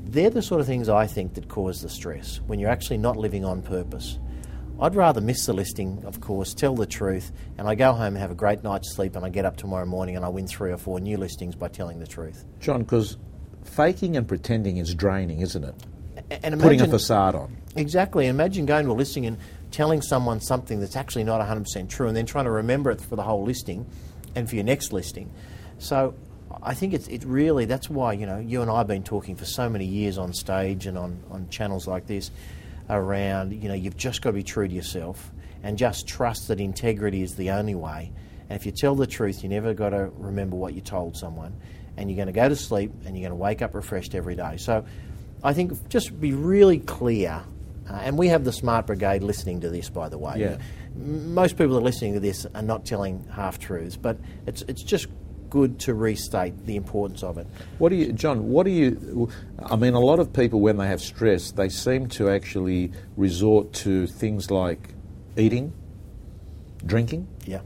They're 0.03 0.31
the 0.31 0.41
sort 0.41 0.59
of 0.59 0.67
things 0.67 0.89
I 0.89 1.07
think 1.07 1.35
that 1.35 1.47
cause 1.47 1.81
the 1.81 1.87
stress 1.87 2.41
when 2.45 2.59
you're 2.59 2.69
actually 2.69 2.97
not 2.97 3.15
living 3.15 3.45
on 3.45 3.61
purpose. 3.61 4.19
I'd 4.79 4.95
rather 4.95 5.21
miss 5.21 5.45
the 5.45 5.53
listing, 5.53 6.03
of 6.05 6.19
course, 6.19 6.53
tell 6.53 6.75
the 6.75 6.85
truth, 6.85 7.31
and 7.57 7.67
I 7.67 7.75
go 7.75 7.93
home 7.93 8.07
and 8.07 8.17
have 8.17 8.31
a 8.31 8.35
great 8.35 8.63
night's 8.63 8.93
sleep, 8.93 9.15
and 9.15 9.23
I 9.23 9.29
get 9.29 9.45
up 9.45 9.55
tomorrow 9.55 9.85
morning 9.85 10.15
and 10.15 10.25
I 10.25 10.29
win 10.29 10.47
three 10.47 10.71
or 10.71 10.77
four 10.77 10.99
new 10.99 11.17
listings 11.17 11.55
by 11.55 11.67
telling 11.67 11.99
the 11.99 12.07
truth. 12.07 12.43
John, 12.59 12.81
because 12.81 13.17
faking 13.63 14.17
and 14.17 14.27
pretending 14.27 14.77
is 14.77 14.93
draining, 14.95 15.41
isn't 15.41 15.63
it? 15.63 15.75
And 16.29 16.53
imagine, 16.53 16.59
Putting 16.59 16.81
a 16.81 16.87
facade 16.87 17.35
on. 17.35 17.55
Exactly. 17.75 18.27
Imagine 18.27 18.65
going 18.65 18.85
to 18.85 18.91
a 18.91 18.93
listing 18.93 19.25
and 19.25 19.37
telling 19.71 20.01
someone 20.01 20.39
something 20.39 20.79
that's 20.79 20.95
actually 20.95 21.23
not 21.23 21.41
100% 21.41 21.89
true, 21.89 22.07
and 22.07 22.17
then 22.17 22.25
trying 22.25 22.45
to 22.45 22.51
remember 22.51 22.91
it 22.91 23.01
for 23.01 23.15
the 23.15 23.23
whole 23.23 23.43
listing 23.43 23.85
and 24.35 24.49
for 24.49 24.55
your 24.55 24.63
next 24.63 24.91
listing. 24.91 25.31
So 25.77 26.15
I 26.61 26.73
think 26.73 26.93
it's 26.93 27.07
it 27.07 27.23
really 27.25 27.65
that's 27.65 27.89
why 27.89 28.13
you 28.13 28.25
know 28.25 28.37
you 28.37 28.61
and 28.61 28.69
I 28.69 28.79
have 28.79 28.87
been 28.87 29.03
talking 29.03 29.35
for 29.35 29.45
so 29.45 29.69
many 29.69 29.85
years 29.85 30.17
on 30.17 30.33
stage 30.33 30.85
and 30.85 30.97
on, 30.97 31.23
on 31.31 31.49
channels 31.49 31.87
like 31.87 32.05
this 32.05 32.31
around, 32.89 33.53
you 33.53 33.67
know, 33.67 33.75
you've 33.75 33.97
just 33.97 34.21
got 34.21 34.31
to 34.31 34.33
be 34.33 34.43
true 34.43 34.67
to 34.67 34.73
yourself 34.73 35.31
and 35.63 35.77
just 35.77 36.07
trust 36.07 36.49
that 36.49 36.59
integrity 36.59 37.21
is 37.21 37.35
the 37.35 37.51
only 37.51 37.75
way. 37.75 38.11
And 38.49 38.59
if 38.59 38.65
you 38.65 38.71
tell 38.71 38.95
the 38.95 39.07
truth, 39.07 39.43
you 39.43 39.49
never 39.49 39.73
got 39.73 39.89
to 39.89 40.11
remember 40.17 40.55
what 40.55 40.73
you 40.73 40.81
told 40.81 41.15
someone. 41.15 41.55
And 41.95 42.09
you're 42.09 42.17
going 42.17 42.27
to 42.27 42.33
go 42.33 42.49
to 42.49 42.55
sleep 42.55 42.91
and 43.05 43.15
you're 43.15 43.29
going 43.29 43.37
to 43.37 43.41
wake 43.41 43.61
up 43.61 43.73
refreshed 43.73 44.15
every 44.15 44.35
day. 44.35 44.57
So 44.57 44.85
I 45.43 45.53
think 45.53 45.89
just 45.89 46.19
be 46.19 46.33
really 46.33 46.79
clear. 46.79 47.43
Uh, 47.89 47.93
and 47.93 48.17
we 48.17 48.29
have 48.29 48.43
the 48.43 48.51
Smart 48.51 48.87
Brigade 48.87 49.23
listening 49.23 49.61
to 49.61 49.69
this, 49.69 49.89
by 49.89 50.09
the 50.09 50.17
way. 50.17 50.35
Yeah. 50.37 50.57
Most 50.95 51.57
people 51.57 51.73
that 51.73 51.79
are 51.79 51.83
listening 51.83 52.13
to 52.13 52.19
this 52.19 52.45
are 52.53 52.61
not 52.61 52.85
telling 52.85 53.25
half 53.31 53.59
truths, 53.59 53.97
but 53.97 54.17
it's, 54.47 54.61
it's 54.63 54.83
just 54.83 55.07
good 55.53 55.79
to 55.79 55.93
restate 55.93 56.65
the 56.65 56.75
importance 56.75 57.21
of 57.21 57.37
it. 57.37 57.45
What 57.77 57.89
do 57.89 57.95
you, 57.95 58.11
John? 58.11 58.49
What 58.49 58.63
do 58.63 58.71
you? 58.71 59.29
I 59.63 59.75
mean, 59.75 59.93
a 59.93 59.99
lot 59.99 60.17
of 60.17 60.33
people 60.33 60.61
when 60.61 60.77
they 60.77 60.87
have 60.87 60.99
stress, 60.99 61.51
they 61.51 61.69
seem 61.69 62.07
to 62.17 62.27
actually 62.27 62.91
resort 63.17 63.71
to 63.73 64.07
things 64.07 64.49
like 64.49 64.95
eating, 65.37 65.71
drinking, 66.87 67.27
yeah, 67.45 67.59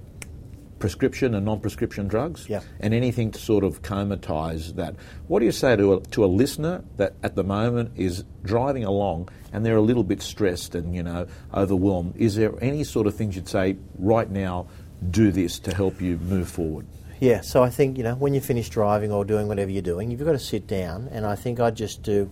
prescription 0.79 1.33
and 1.33 1.45
non-prescription 1.45 2.09
drugs, 2.09 2.49
yeah, 2.49 2.59
and 2.81 2.93
anything 2.93 3.31
to 3.31 3.39
sort 3.39 3.63
of 3.63 3.83
comatize 3.83 4.73
that. 4.73 4.93
What 5.29 5.39
do 5.39 5.45
you 5.45 5.53
say 5.53 5.77
to 5.77 5.93
a, 5.93 6.01
to 6.07 6.25
a 6.25 6.27
listener 6.27 6.83
that 6.97 7.13
at 7.23 7.35
the 7.35 7.45
moment 7.45 7.93
is 7.95 8.25
driving 8.43 8.83
along 8.83 9.29
and 9.53 9.65
they're 9.65 9.77
a 9.77 9.81
little 9.81 10.03
bit 10.03 10.21
stressed 10.21 10.75
and 10.75 10.93
you 10.93 11.03
know 11.03 11.25
overwhelmed? 11.53 12.17
Is 12.17 12.35
there 12.35 12.51
any 12.61 12.83
sort 12.83 13.07
of 13.07 13.15
things 13.15 13.37
you'd 13.37 13.47
say 13.47 13.77
right 13.97 14.29
now? 14.29 14.67
Do 15.09 15.31
this 15.31 15.59
to 15.59 15.73
help 15.73 16.01
you 16.01 16.17
move 16.17 16.49
forward. 16.49 16.85
Yeah, 17.19 17.41
so 17.41 17.63
I 17.63 17.71
think, 17.71 17.97
you 17.97 18.03
know, 18.03 18.13
when 18.13 18.35
you 18.35 18.41
finish 18.41 18.69
driving 18.69 19.11
or 19.11 19.25
doing 19.25 19.47
whatever 19.47 19.71
you're 19.71 19.81
doing, 19.81 20.11
you've 20.11 20.23
got 20.23 20.33
to 20.33 20.39
sit 20.39 20.67
down, 20.67 21.09
and 21.11 21.25
I 21.25 21.35
think 21.35 21.59
I'd 21.59 21.75
just 21.75 22.03
do, 22.03 22.29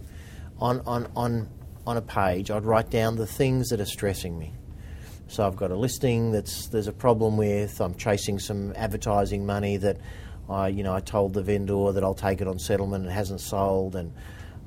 on, 0.59 0.81
on, 0.81 1.07
on, 1.15 1.49
on 1.87 1.97
a 1.97 2.03
page, 2.03 2.51
I'd 2.51 2.65
write 2.65 2.91
down 2.91 3.15
the 3.15 3.25
things 3.25 3.69
that 3.69 3.81
are 3.81 3.85
stressing 3.85 4.37
me. 4.37 4.53
So 5.27 5.45
I've 5.45 5.55
got 5.55 5.71
a 5.71 5.75
listing 5.75 6.31
that's 6.31 6.67
there's 6.67 6.87
a 6.87 6.93
problem 6.93 7.35
with, 7.35 7.81
I'm 7.81 7.95
chasing 7.95 8.37
some 8.37 8.73
advertising 8.75 9.43
money 9.43 9.77
that 9.77 9.97
I, 10.47 10.67
you 10.67 10.83
know, 10.83 10.93
I 10.93 10.99
told 10.99 11.33
the 11.33 11.41
vendor 11.41 11.91
that 11.91 12.03
I'll 12.03 12.13
take 12.13 12.39
it 12.39 12.47
on 12.47 12.59
settlement 12.59 13.05
and 13.05 13.11
it 13.11 13.15
hasn't 13.15 13.41
sold, 13.41 13.95
and 13.95 14.13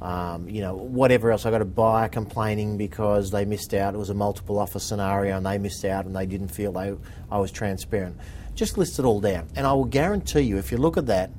um, 0.00 0.48
you 0.48 0.60
know, 0.60 0.74
whatever 0.74 1.32
else. 1.32 1.44
I 1.46 1.50
got 1.50 1.62
a 1.62 1.66
buyer 1.66 2.08
complaining 2.08 2.76
because 2.76 3.30
they 3.30 3.44
missed 3.44 3.74
out. 3.74 3.94
It 3.94 3.98
was 3.98 4.10
a 4.10 4.14
multiple 4.14 4.58
offer 4.58 4.78
scenario 4.78 5.36
and 5.36 5.44
they 5.44 5.58
missed 5.58 5.84
out 5.84 6.04
and 6.06 6.14
they 6.14 6.26
didn't 6.26 6.48
feel 6.48 6.72
they, 6.72 6.94
I 7.30 7.38
was 7.38 7.50
transparent. 7.50 8.16
Just 8.54 8.78
list 8.78 8.98
it 8.98 9.04
all 9.04 9.20
down. 9.20 9.48
And 9.56 9.66
I 9.66 9.72
will 9.72 9.84
guarantee 9.84 10.40
you, 10.42 10.58
if 10.58 10.70
you 10.72 10.78
look 10.78 10.96
at 10.96 11.06
that 11.06 11.30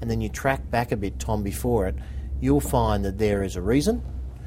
and 0.00 0.10
then 0.10 0.20
you 0.20 0.28
track 0.28 0.70
back 0.70 0.92
a 0.92 0.96
bit, 0.96 1.18
Tom, 1.18 1.42
before 1.42 1.86
it, 1.88 1.94
you'll 2.40 2.60
find 2.60 3.04
that 3.04 3.18
there 3.18 3.42
is 3.42 3.56
a 3.56 3.62
reason. 3.62 4.02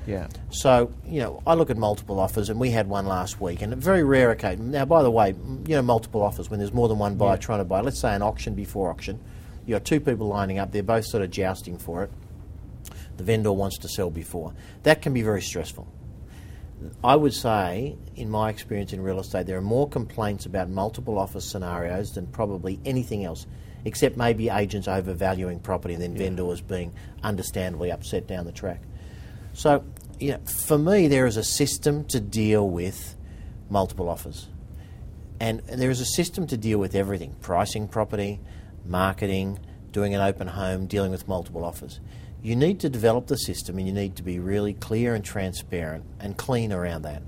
Yeah. 0.06 0.28
So, 0.50 0.92
you 1.06 1.20
know, 1.22 1.42
I 1.46 1.54
look 1.54 1.70
at 1.70 1.78
multiple 1.78 2.20
offers, 2.20 2.50
and 2.50 2.60
we 2.60 2.72
had 2.72 2.88
one 2.88 3.06
last 3.06 3.40
week, 3.42 3.62
and 3.62 3.74
a 3.74 3.76
very 3.76 4.04
rare 4.04 4.32
occasion. 4.32 4.72
Now, 4.72 4.86
by 4.86 5.04
the 5.04 5.12
way, 5.12 5.36
you 5.68 5.76
know, 5.76 5.82
multiple 5.84 6.24
offers, 6.24 6.50
when 6.50 6.60
there's 6.60 6.74
more 6.74 6.88
than 6.88 6.98
one 6.98 7.16
buyer 7.16 7.34
Yeah. 7.34 7.38
trying 7.38 7.60
to 7.60 7.66
buy, 7.66 7.82
let's 7.82 8.00
say 8.00 8.16
an 8.16 8.22
auction 8.24 8.56
before 8.56 8.90
auction, 8.90 9.20
you 9.66 9.76
got 9.76 9.86
two 9.86 10.00
people 10.00 10.28
lining 10.28 10.58
up, 10.58 10.72
they're 10.72 10.82
both 10.82 11.06
sort 11.06 11.22
of 11.24 11.30
jousting 11.30 11.78
for 11.78 12.04
it. 12.04 12.12
The 13.20 13.26
vendor 13.26 13.52
wants 13.52 13.78
to 13.80 13.90
sell 13.90 14.10
before. 14.10 14.54
That 14.84 15.02
can 15.02 15.14
be 15.14 15.22
very 15.24 15.42
stressful. 15.42 15.86
I 17.04 17.18
would 17.18 17.34
say, 17.34 17.98
in 18.16 18.30
my 18.30 18.50
experience 18.50 18.94
in 18.94 19.02
real 19.02 19.20
estate, 19.20 19.46
there 19.46 19.58
are 19.58 19.62
more 19.62 19.90
complaints 19.90 20.46
about 20.46 20.70
multiple 20.70 21.20
offer 21.20 21.42
scenarios 21.42 22.12
than 22.12 22.28
probably 22.28 22.80
anything 22.86 23.26
else, 23.26 23.46
except 23.84 24.16
maybe 24.16 24.48
agents 24.48 24.88
overvaluing 24.88 25.60
property 25.60 25.96
and 25.96 26.02
then 26.02 26.16
vendors 26.16 26.62
being 26.62 26.94
understandably 27.22 27.92
upset 27.92 28.26
down 28.26 28.46
the 28.46 28.54
track. 28.54 28.82
So, 29.52 29.84
you 30.18 30.32
know, 30.32 30.40
for 30.66 30.78
me, 30.78 31.10
there 31.10 31.26
is 31.26 31.36
a 31.36 31.44
system 31.44 32.06
to 32.06 32.22
deal 32.22 32.70
with 32.70 33.18
multiple 33.70 34.08
offers. 34.08 34.48
And 35.42 35.60
there 35.68 35.90
is 35.90 36.00
a 36.00 36.06
system 36.06 36.48
to 36.48 36.56
deal 36.56 36.78
with 36.78 36.96
everything 36.96 37.36
pricing 37.42 37.90
property, 37.90 38.40
marketing, 38.86 39.60
doing 39.92 40.16
an 40.16 40.22
open 40.22 40.48
home, 40.48 40.86
dealing 40.88 41.12
with 41.12 41.28
multiple 41.28 41.66
offers. 41.66 42.00
You 42.42 42.56
need 42.56 42.80
to 42.82 42.90
develop 42.90 43.28
the 43.28 43.36
system 43.36 43.78
and 43.78 43.88
you 43.88 43.94
need 43.94 44.16
to 44.16 44.24
be 44.24 44.40
really 44.40 44.74
clear 44.74 45.14
and 45.14 45.24
transparent 45.24 46.06
and 46.20 46.38
clean 46.38 46.72
around 46.72 47.02
that. 47.02 47.22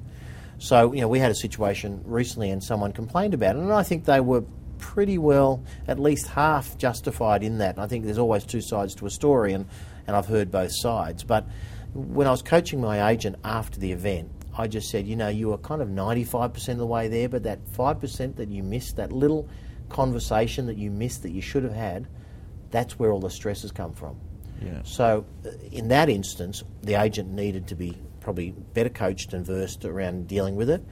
So, 0.57 0.93
you 0.93 1.01
know, 1.01 1.07
we 1.07 1.19
had 1.19 1.31
a 1.31 1.35
situation 1.35 2.01
recently 2.05 2.51
and 2.51 2.63
someone 2.63 2.93
complained 2.93 3.33
about 3.33 3.55
it, 3.55 3.59
and 3.59 3.73
I 3.73 3.83
think 3.83 4.05
they 4.05 4.19
were 4.19 4.43
pretty 4.77 5.17
well, 5.17 5.63
at 5.87 5.99
least 5.99 6.27
half 6.27 6.77
justified 6.77 7.43
in 7.43 7.59
that. 7.59 7.75
And 7.75 7.83
I 7.83 7.87
think 7.87 8.05
there's 8.05 8.17
always 8.17 8.43
two 8.43 8.61
sides 8.61 8.93
to 8.95 9.05
a 9.05 9.09
story, 9.09 9.53
and, 9.53 9.65
and 10.07 10.15
I've 10.15 10.27
heard 10.27 10.51
both 10.51 10.71
sides. 10.73 11.23
But 11.23 11.47
when 11.93 12.27
I 12.27 12.31
was 12.31 12.41
coaching 12.41 12.79
my 12.79 13.09
agent 13.09 13.37
after 13.43 13.79
the 13.79 13.91
event, 13.91 14.29
I 14.57 14.67
just 14.67 14.89
said, 14.89 15.07
you 15.07 15.15
know, 15.15 15.29
you 15.29 15.49
were 15.49 15.57
kind 15.57 15.81
of 15.81 15.87
95% 15.87 16.69
of 16.69 16.77
the 16.77 16.85
way 16.85 17.07
there, 17.07 17.29
but 17.29 17.43
that 17.43 17.65
5% 17.71 18.35
that 18.35 18.49
you 18.49 18.63
missed, 18.63 18.97
that 18.97 19.11
little 19.11 19.47
conversation 19.89 20.65
that 20.67 20.77
you 20.77 20.91
missed 20.91 21.23
that 21.23 21.31
you 21.31 21.41
should 21.41 21.63
have 21.63 21.73
had, 21.73 22.07
that's 22.69 22.99
where 22.99 23.11
all 23.11 23.19
the 23.19 23.29
stresses 23.29 23.71
come 23.71 23.93
from. 23.93 24.17
Yeah. 24.61 24.81
So, 24.83 25.25
uh, 25.45 25.49
in 25.71 25.87
that 25.89 26.09
instance, 26.09 26.63
the 26.83 26.95
agent 26.95 27.31
needed 27.31 27.67
to 27.67 27.75
be 27.75 27.97
probably 28.19 28.51
better 28.73 28.89
coached 28.89 29.33
and 29.33 29.45
versed 29.45 29.85
around 29.85 30.27
dealing 30.27 30.55
with 30.55 30.69
it 30.69 30.83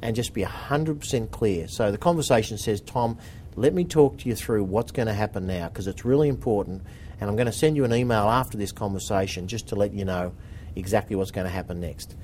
and 0.00 0.16
just 0.16 0.32
be 0.32 0.42
100% 0.42 1.30
clear. 1.30 1.68
So, 1.68 1.90
the 1.92 1.98
conversation 1.98 2.58
says, 2.58 2.80
Tom, 2.80 3.18
let 3.56 3.74
me 3.74 3.84
talk 3.84 4.18
to 4.18 4.28
you 4.28 4.34
through 4.34 4.64
what's 4.64 4.92
going 4.92 5.08
to 5.08 5.14
happen 5.14 5.46
now 5.46 5.68
because 5.68 5.86
it's 5.86 6.04
really 6.04 6.28
important. 6.28 6.82
And 7.20 7.28
I'm 7.28 7.36
going 7.36 7.46
to 7.46 7.52
send 7.52 7.76
you 7.76 7.84
an 7.84 7.92
email 7.92 8.28
after 8.28 8.56
this 8.56 8.72
conversation 8.72 9.48
just 9.48 9.68
to 9.68 9.74
let 9.74 9.92
you 9.92 10.04
know 10.04 10.32
exactly 10.76 11.16
what's 11.16 11.32
going 11.32 11.46
to 11.46 11.52
happen 11.52 11.80
next. 11.80 12.14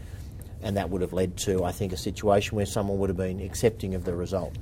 And 0.62 0.76
that 0.76 0.88
would 0.90 1.02
have 1.02 1.12
led 1.12 1.36
to, 1.38 1.64
I 1.64 1.72
think, 1.72 1.92
a 1.92 1.96
situation 1.96 2.56
where 2.56 2.64
someone 2.64 2.98
would 2.98 3.10
have 3.10 3.16
been 3.16 3.40
accepting 3.40 3.94
of 3.94 4.04
the 4.04 4.14
result. 4.14 4.56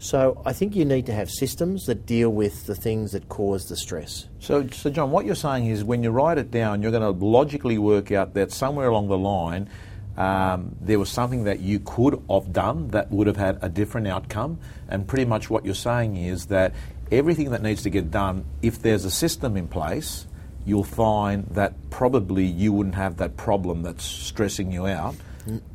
So 0.00 0.40
I 0.46 0.52
think 0.54 0.74
you 0.74 0.84
need 0.84 1.06
to 1.06 1.12
have 1.12 1.30
systems 1.30 1.84
that 1.86 2.06
deal 2.06 2.30
with 2.30 2.66
the 2.66 2.74
things 2.74 3.12
that 3.12 3.28
cause 3.28 3.68
the 3.68 3.76
stress. 3.76 4.26
So, 4.38 4.66
so 4.68 4.90
John, 4.90 5.10
what 5.10 5.26
you're 5.26 5.34
saying 5.34 5.66
is 5.66 5.84
when 5.84 6.02
you 6.02 6.10
write 6.10 6.38
it 6.38 6.50
down, 6.50 6.82
you're 6.82 6.90
going 6.90 7.02
to 7.02 7.24
logically 7.24 7.76
work 7.76 8.10
out 8.10 8.32
that 8.34 8.50
somewhere 8.50 8.88
along 8.88 9.08
the 9.08 9.18
line 9.18 9.68
um, 10.16 10.76
there 10.80 10.98
was 10.98 11.08
something 11.08 11.44
that 11.44 11.60
you 11.60 11.80
could 11.80 12.20
have 12.28 12.52
done 12.52 12.88
that 12.88 13.10
would 13.10 13.26
have 13.26 13.36
had 13.36 13.58
a 13.62 13.68
different 13.68 14.06
outcome. 14.06 14.58
And 14.88 15.06
pretty 15.06 15.24
much 15.24 15.48
what 15.48 15.64
you're 15.64 15.74
saying 15.74 16.16
is 16.16 16.46
that 16.46 16.74
everything 17.10 17.50
that 17.50 17.62
needs 17.62 17.82
to 17.84 17.90
get 17.90 18.10
done, 18.10 18.44
if 18.60 18.82
there's 18.82 19.04
a 19.04 19.10
system 19.10 19.56
in 19.56 19.68
place, 19.68 20.26
you'll 20.66 20.84
find 20.84 21.46
that 21.52 21.72
probably 21.90 22.44
you 22.44 22.72
wouldn't 22.72 22.96
have 22.96 23.16
that 23.16 23.36
problem 23.36 23.82
that's 23.82 24.04
stressing 24.04 24.72
you 24.72 24.86
out. 24.86 25.14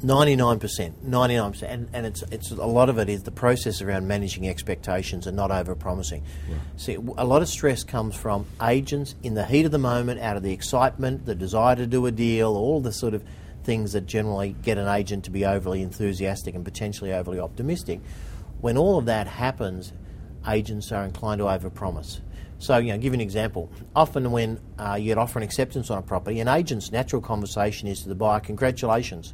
Ninety-nine 0.03 0.59
percent, 0.59 1.03
ninety-nine 1.03 1.51
percent, 1.51 1.71
and 1.71 1.89
and 1.91 2.05
it's 2.05 2.21
it's 2.31 2.51
a 2.51 2.65
lot 2.67 2.87
of 2.87 2.99
it 2.99 3.09
is 3.09 3.23
the 3.23 3.31
process 3.31 3.81
around 3.81 4.07
managing 4.07 4.47
expectations 4.47 5.25
and 5.25 5.35
not 5.35 5.49
over-promising. 5.49 6.23
See, 6.77 6.95
w- 6.95 7.15
a 7.17 7.25
lot 7.25 7.41
of 7.41 7.47
stress 7.47 7.83
comes 7.83 8.15
from 8.15 8.45
agents 8.61 9.15
in 9.23 9.33
the 9.33 9.43
heat 9.43 9.65
of 9.65 9.71
the 9.71 9.79
moment, 9.79 10.21
out 10.21 10.37
of 10.37 10.43
the 10.43 10.53
excitement, 10.53 11.25
the 11.25 11.33
desire 11.33 11.75
to 11.77 11.87
do 11.87 12.05
a 12.05 12.11
deal, 12.11 12.55
all 12.55 12.79
the 12.79 12.91
sort 12.91 13.15
of 13.15 13.23
things 13.63 13.93
that 13.93 14.05
generally 14.05 14.55
get 14.61 14.77
an 14.77 14.87
agent 14.87 15.23
to 15.25 15.31
be 15.31 15.43
overly 15.45 15.81
enthusiastic 15.81 16.53
and 16.53 16.63
potentially 16.63 17.11
overly 17.11 17.39
optimistic. 17.39 18.01
When 18.61 18.77
all 18.77 18.99
of 18.99 19.05
that 19.05 19.25
happens, 19.25 19.93
agents 20.47 20.91
are 20.91 21.03
inclined 21.03 21.39
to 21.39 21.45
overpromise. 21.45 22.19
So, 22.59 22.77
you 22.77 22.93
know, 22.93 22.99
give 22.99 23.13
you 23.13 23.15
an 23.15 23.21
example. 23.21 23.71
Often, 23.95 24.31
when 24.31 24.59
uh, 24.77 24.93
you 24.93 25.05
get 25.05 25.17
offer 25.17 25.39
an 25.39 25.43
acceptance 25.43 25.89
on 25.89 25.97
a 25.97 26.03
property, 26.03 26.39
an 26.39 26.47
agent's 26.47 26.91
natural 26.91 27.21
conversation 27.21 27.87
is 27.87 28.03
to 28.03 28.09
the 28.09 28.15
buyer, 28.15 28.39
"Congratulations." 28.39 29.33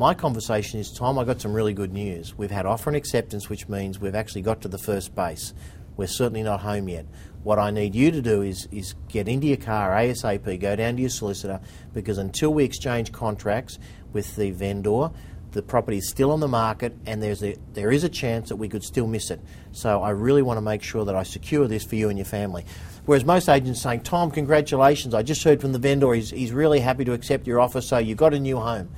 My 0.00 0.14
conversation 0.14 0.80
is, 0.80 0.90
Tom, 0.90 1.18
I 1.18 1.24
got 1.24 1.42
some 1.42 1.52
really 1.52 1.74
good 1.74 1.92
news. 1.92 2.34
We've 2.38 2.50
had 2.50 2.64
offer 2.64 2.88
and 2.88 2.96
acceptance, 2.96 3.50
which 3.50 3.68
means 3.68 4.00
we've 4.00 4.14
actually 4.14 4.40
got 4.40 4.62
to 4.62 4.68
the 4.68 4.78
first 4.78 5.14
base. 5.14 5.52
We're 5.98 6.06
certainly 6.06 6.42
not 6.42 6.60
home 6.62 6.88
yet. 6.88 7.04
What 7.42 7.58
I 7.58 7.70
need 7.70 7.94
you 7.94 8.10
to 8.10 8.22
do 8.22 8.40
is, 8.40 8.66
is 8.72 8.94
get 9.10 9.28
into 9.28 9.48
your 9.48 9.58
car 9.58 9.90
ASAP, 9.90 10.58
go 10.58 10.74
down 10.74 10.96
to 10.96 11.02
your 11.02 11.10
solicitor, 11.10 11.60
because 11.92 12.16
until 12.16 12.54
we 12.54 12.64
exchange 12.64 13.12
contracts 13.12 13.78
with 14.14 14.36
the 14.36 14.52
vendor, 14.52 15.10
the 15.50 15.60
property 15.60 15.98
is 15.98 16.08
still 16.08 16.30
on 16.30 16.40
the 16.40 16.48
market 16.48 16.96
and 17.04 17.22
there's 17.22 17.42
a, 17.42 17.58
there 17.74 17.92
is 17.92 18.02
a 18.02 18.08
chance 18.08 18.48
that 18.48 18.56
we 18.56 18.70
could 18.70 18.82
still 18.82 19.06
miss 19.06 19.30
it. 19.30 19.42
So 19.72 20.00
I 20.00 20.10
really 20.12 20.40
want 20.40 20.56
to 20.56 20.62
make 20.62 20.82
sure 20.82 21.04
that 21.04 21.14
I 21.14 21.24
secure 21.24 21.68
this 21.68 21.84
for 21.84 21.96
you 21.96 22.08
and 22.08 22.16
your 22.16 22.24
family. 22.24 22.64
Whereas 23.04 23.26
most 23.26 23.50
agents 23.50 23.82
saying, 23.82 24.00
Tom, 24.00 24.30
congratulations, 24.30 25.12
I 25.12 25.22
just 25.22 25.44
heard 25.44 25.60
from 25.60 25.72
the 25.72 25.78
vendor, 25.78 26.10
he's, 26.14 26.30
he's 26.30 26.52
really 26.52 26.80
happy 26.80 27.04
to 27.04 27.12
accept 27.12 27.46
your 27.46 27.60
offer, 27.60 27.82
so 27.82 27.98
you 27.98 28.14
got 28.14 28.32
a 28.32 28.40
new 28.40 28.56
home. 28.56 28.88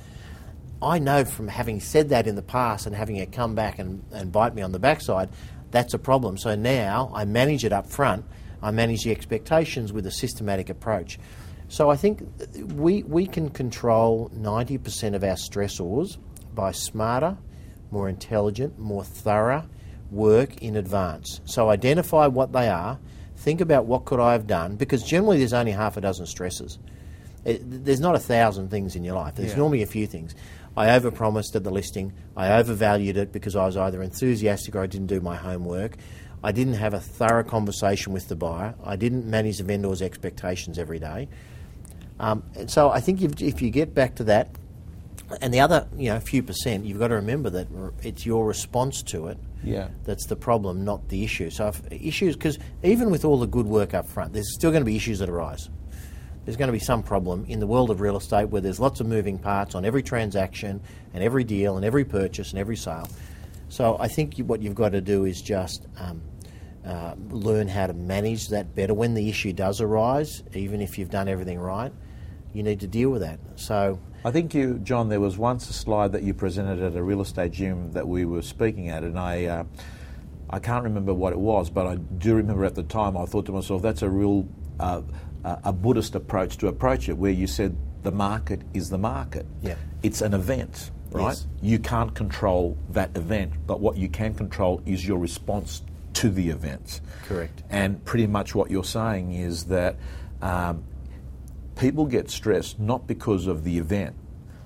I 0.83 0.99
know 0.99 1.25
from 1.25 1.47
having 1.47 1.79
said 1.79 2.09
that 2.09 2.27
in 2.27 2.35
the 2.35 2.41
past 2.41 2.85
and 2.85 2.95
having 2.95 3.15
it 3.15 3.31
come 3.31 3.55
back 3.55 3.79
and, 3.79 4.03
and 4.11 4.31
bite 4.31 4.53
me 4.53 4.61
on 4.61 4.71
the 4.71 4.79
backside, 4.79 5.29
that's 5.71 5.93
a 5.93 5.99
problem. 5.99 6.37
So 6.37 6.55
now 6.55 7.11
I 7.13 7.25
manage 7.25 7.65
it 7.65 7.73
up 7.73 7.87
front. 7.87 8.25
I 8.61 8.71
manage 8.71 9.03
the 9.03 9.11
expectations 9.11 9.91
with 9.91 10.05
a 10.05 10.11
systematic 10.11 10.69
approach. 10.69 11.19
So 11.67 11.89
I 11.89 11.95
think 11.95 12.21
we, 12.75 13.03
we 13.03 13.25
can 13.25 13.49
control 13.49 14.29
90% 14.35 15.15
of 15.15 15.23
our 15.23 15.35
stressors 15.35 16.17
by 16.53 16.71
smarter, 16.71 17.37
more 17.89 18.07
intelligent, 18.07 18.77
more 18.77 19.03
thorough 19.03 19.67
work 20.11 20.61
in 20.61 20.75
advance. 20.75 21.41
So 21.45 21.69
identify 21.69 22.27
what 22.27 22.53
they 22.53 22.69
are, 22.69 22.99
think 23.35 23.59
about 23.59 23.85
what 23.85 24.05
could 24.05 24.19
I 24.19 24.33
have 24.33 24.47
done, 24.47 24.75
because 24.75 25.03
generally 25.03 25.39
there's 25.39 25.53
only 25.53 25.71
half 25.71 25.97
a 25.97 26.01
dozen 26.01 26.25
stresses. 26.25 26.77
It, 27.45 27.61
there's 27.85 27.99
not 27.99 28.15
a 28.15 28.19
thousand 28.19 28.69
things 28.69 28.95
in 28.95 29.03
your 29.03 29.15
life. 29.15 29.35
There's 29.35 29.51
Yeah. 29.51 29.57
normally 29.57 29.81
a 29.83 29.87
few 29.87 30.07
things. 30.07 30.33
I 30.75 30.87
overpromised 30.87 31.55
at 31.55 31.63
the 31.63 31.69
listing. 31.71 32.13
I 32.35 32.53
overvalued 32.53 33.17
it 33.17 33.31
because 33.31 33.55
I 33.55 33.65
was 33.65 33.77
either 33.77 34.01
enthusiastic 34.01 34.75
or 34.75 34.81
I 34.81 34.87
didn't 34.87 35.07
do 35.07 35.19
my 35.21 35.35
homework. 35.35 35.97
I 36.43 36.51
didn't 36.51 36.73
have 36.75 36.93
a 36.93 36.99
thorough 36.99 37.43
conversation 37.43 38.11
with 38.11 38.27
the 38.27 38.35
buyer. 38.35 38.75
I 38.83 38.95
didn't 38.95 39.25
manage 39.25 39.59
the 39.59 39.63
vendor's 39.63 40.01
expectations 40.01 40.79
every 40.79 40.99
day. 40.99 41.27
Um, 42.19 42.43
and 42.55 42.69
so 42.69 42.89
I 42.89 42.99
think 43.01 43.21
if, 43.21 43.41
if 43.41 43.61
you 43.61 43.69
get 43.69 43.93
back 43.93 44.15
to 44.15 44.23
that, 44.25 44.49
and 45.41 45.53
the 45.53 45.59
other, 45.61 45.87
you 45.97 46.09
know, 46.09 46.19
few 46.19 46.43
percent, 46.43 46.85
you've 46.85 46.99
got 46.99 47.07
to 47.09 47.15
remember 47.15 47.49
that 47.51 47.67
it's 48.03 48.25
your 48.25 48.45
response 48.45 49.01
to 49.03 49.27
it 49.27 49.37
Yeah. 49.63 49.87
that's 50.05 50.25
the 50.27 50.35
problem, 50.35 50.83
not 50.85 51.09
the 51.09 51.23
issue. 51.23 51.49
So 51.49 51.67
if 51.69 51.81
issues, 51.91 52.35
because 52.35 52.59
even 52.83 53.09
with 53.09 53.25
all 53.25 53.39
the 53.39 53.47
good 53.47 53.65
work 53.65 53.93
up 53.93 54.07
front, 54.07 54.33
there's 54.33 54.53
still 54.53 54.71
going 54.71 54.81
to 54.81 54.85
be 54.85 54.95
issues 54.95 55.19
that 55.19 55.29
arise. 55.29 55.69
There's 56.45 56.57
going 56.57 56.67
to 56.67 56.73
be 56.73 56.79
some 56.79 57.03
problem 57.03 57.45
in 57.47 57.59
the 57.59 57.67
world 57.67 57.89
of 57.89 58.01
real 58.01 58.17
estate 58.17 58.49
where 58.49 58.61
there's 58.61 58.79
lots 58.79 58.99
of 58.99 59.07
moving 59.07 59.37
parts 59.37 59.75
on 59.75 59.85
every 59.85 60.03
transaction 60.03 60.81
and 61.13 61.23
every 61.23 61.43
deal 61.43 61.77
and 61.77 61.85
every 61.85 62.03
purchase 62.03 62.51
and 62.51 62.59
every 62.59 62.75
sale. 62.75 63.07
So 63.69 63.97
I 63.99 64.07
think 64.07 64.37
what 64.39 64.61
you've 64.61 64.75
got 64.75 64.89
to 64.89 65.01
do 65.01 65.25
is 65.25 65.41
just 65.41 65.87
um, 65.97 66.21
uh, 66.85 67.15
learn 67.29 67.67
how 67.67 67.87
to 67.87 67.93
manage 67.93 68.49
that 68.49 68.75
better. 68.75 68.93
When 68.93 69.13
the 69.13 69.29
issue 69.29 69.53
does 69.53 69.79
arise, 69.79 70.43
even 70.53 70.81
if 70.81 70.97
you've 70.97 71.09
done 71.09 71.27
everything 71.27 71.59
right, 71.59 71.93
you 72.53 72.61
need 72.61 72.81
to 72.81 72.87
deal 72.87 73.09
with 73.09 73.21
that. 73.21 73.39
So 73.55 73.99
I 74.25 74.31
think 74.31 74.53
you, 74.53 74.79
John, 74.79 75.09
there 75.09 75.19
was 75.19 75.37
once 75.37 75.69
a 75.69 75.73
slide 75.73 76.11
that 76.11 76.23
you 76.23 76.33
presented 76.33 76.81
at 76.81 76.95
a 76.95 77.03
real 77.03 77.21
estate 77.21 77.51
gym 77.51 77.91
that 77.93 78.07
we 78.07 78.25
were 78.25 78.41
speaking 78.41 78.89
at, 78.89 79.03
and 79.03 79.17
I, 79.17 79.45
uh, 79.45 79.63
I 80.49 80.59
can't 80.59 80.83
remember 80.83 81.13
what 81.13 81.33
it 81.33 81.39
was, 81.39 81.69
but 81.69 81.87
I 81.87 81.95
do 81.95 82.35
remember 82.35 82.63
at 82.63 82.75
the 82.75 82.83
time 82.83 83.17
I 83.17 83.25
thought 83.25 83.45
to 83.47 83.51
myself, 83.51 83.81
that's 83.81 84.01
a 84.01 84.09
real, 84.09 84.47
uh, 84.79 85.01
uh, 85.43 85.57
a 85.63 85.73
Buddhist 85.73 86.15
approach 86.15 86.57
to 86.57 86.67
approach 86.67 87.09
it, 87.09 87.17
where 87.17 87.31
you 87.31 87.47
said 87.47 87.75
the 88.03 88.11
market 88.11 88.61
is 88.73 88.89
the 88.89 88.97
market. 88.97 89.45
Yeah. 89.61 89.75
It's 90.01 90.21
an 90.21 90.33
event, 90.33 90.91
right? 91.11 91.29
Yes. 91.29 91.47
You 91.61 91.79
can't 91.79 92.13
control 92.13 92.77
that 92.89 93.15
event, 93.15 93.53
but 93.65 93.79
what 93.79 93.97
you 93.97 94.09
can 94.09 94.33
control 94.33 94.81
is 94.85 95.07
your 95.07 95.17
response 95.17 95.81
to 96.13 96.29
the 96.29 96.49
event. 96.49 97.01
Correct. 97.27 97.63
And 97.69 98.03
pretty 98.05 98.27
much 98.27 98.53
what 98.53 98.69
you're 98.69 98.83
saying 98.83 99.33
is 99.33 99.65
that 99.65 99.95
um, 100.41 100.83
people 101.75 102.05
get 102.05 102.29
stressed 102.29 102.79
not 102.79 103.07
because 103.07 103.47
of 103.47 103.63
the 103.63 103.77
event, 103.77 104.15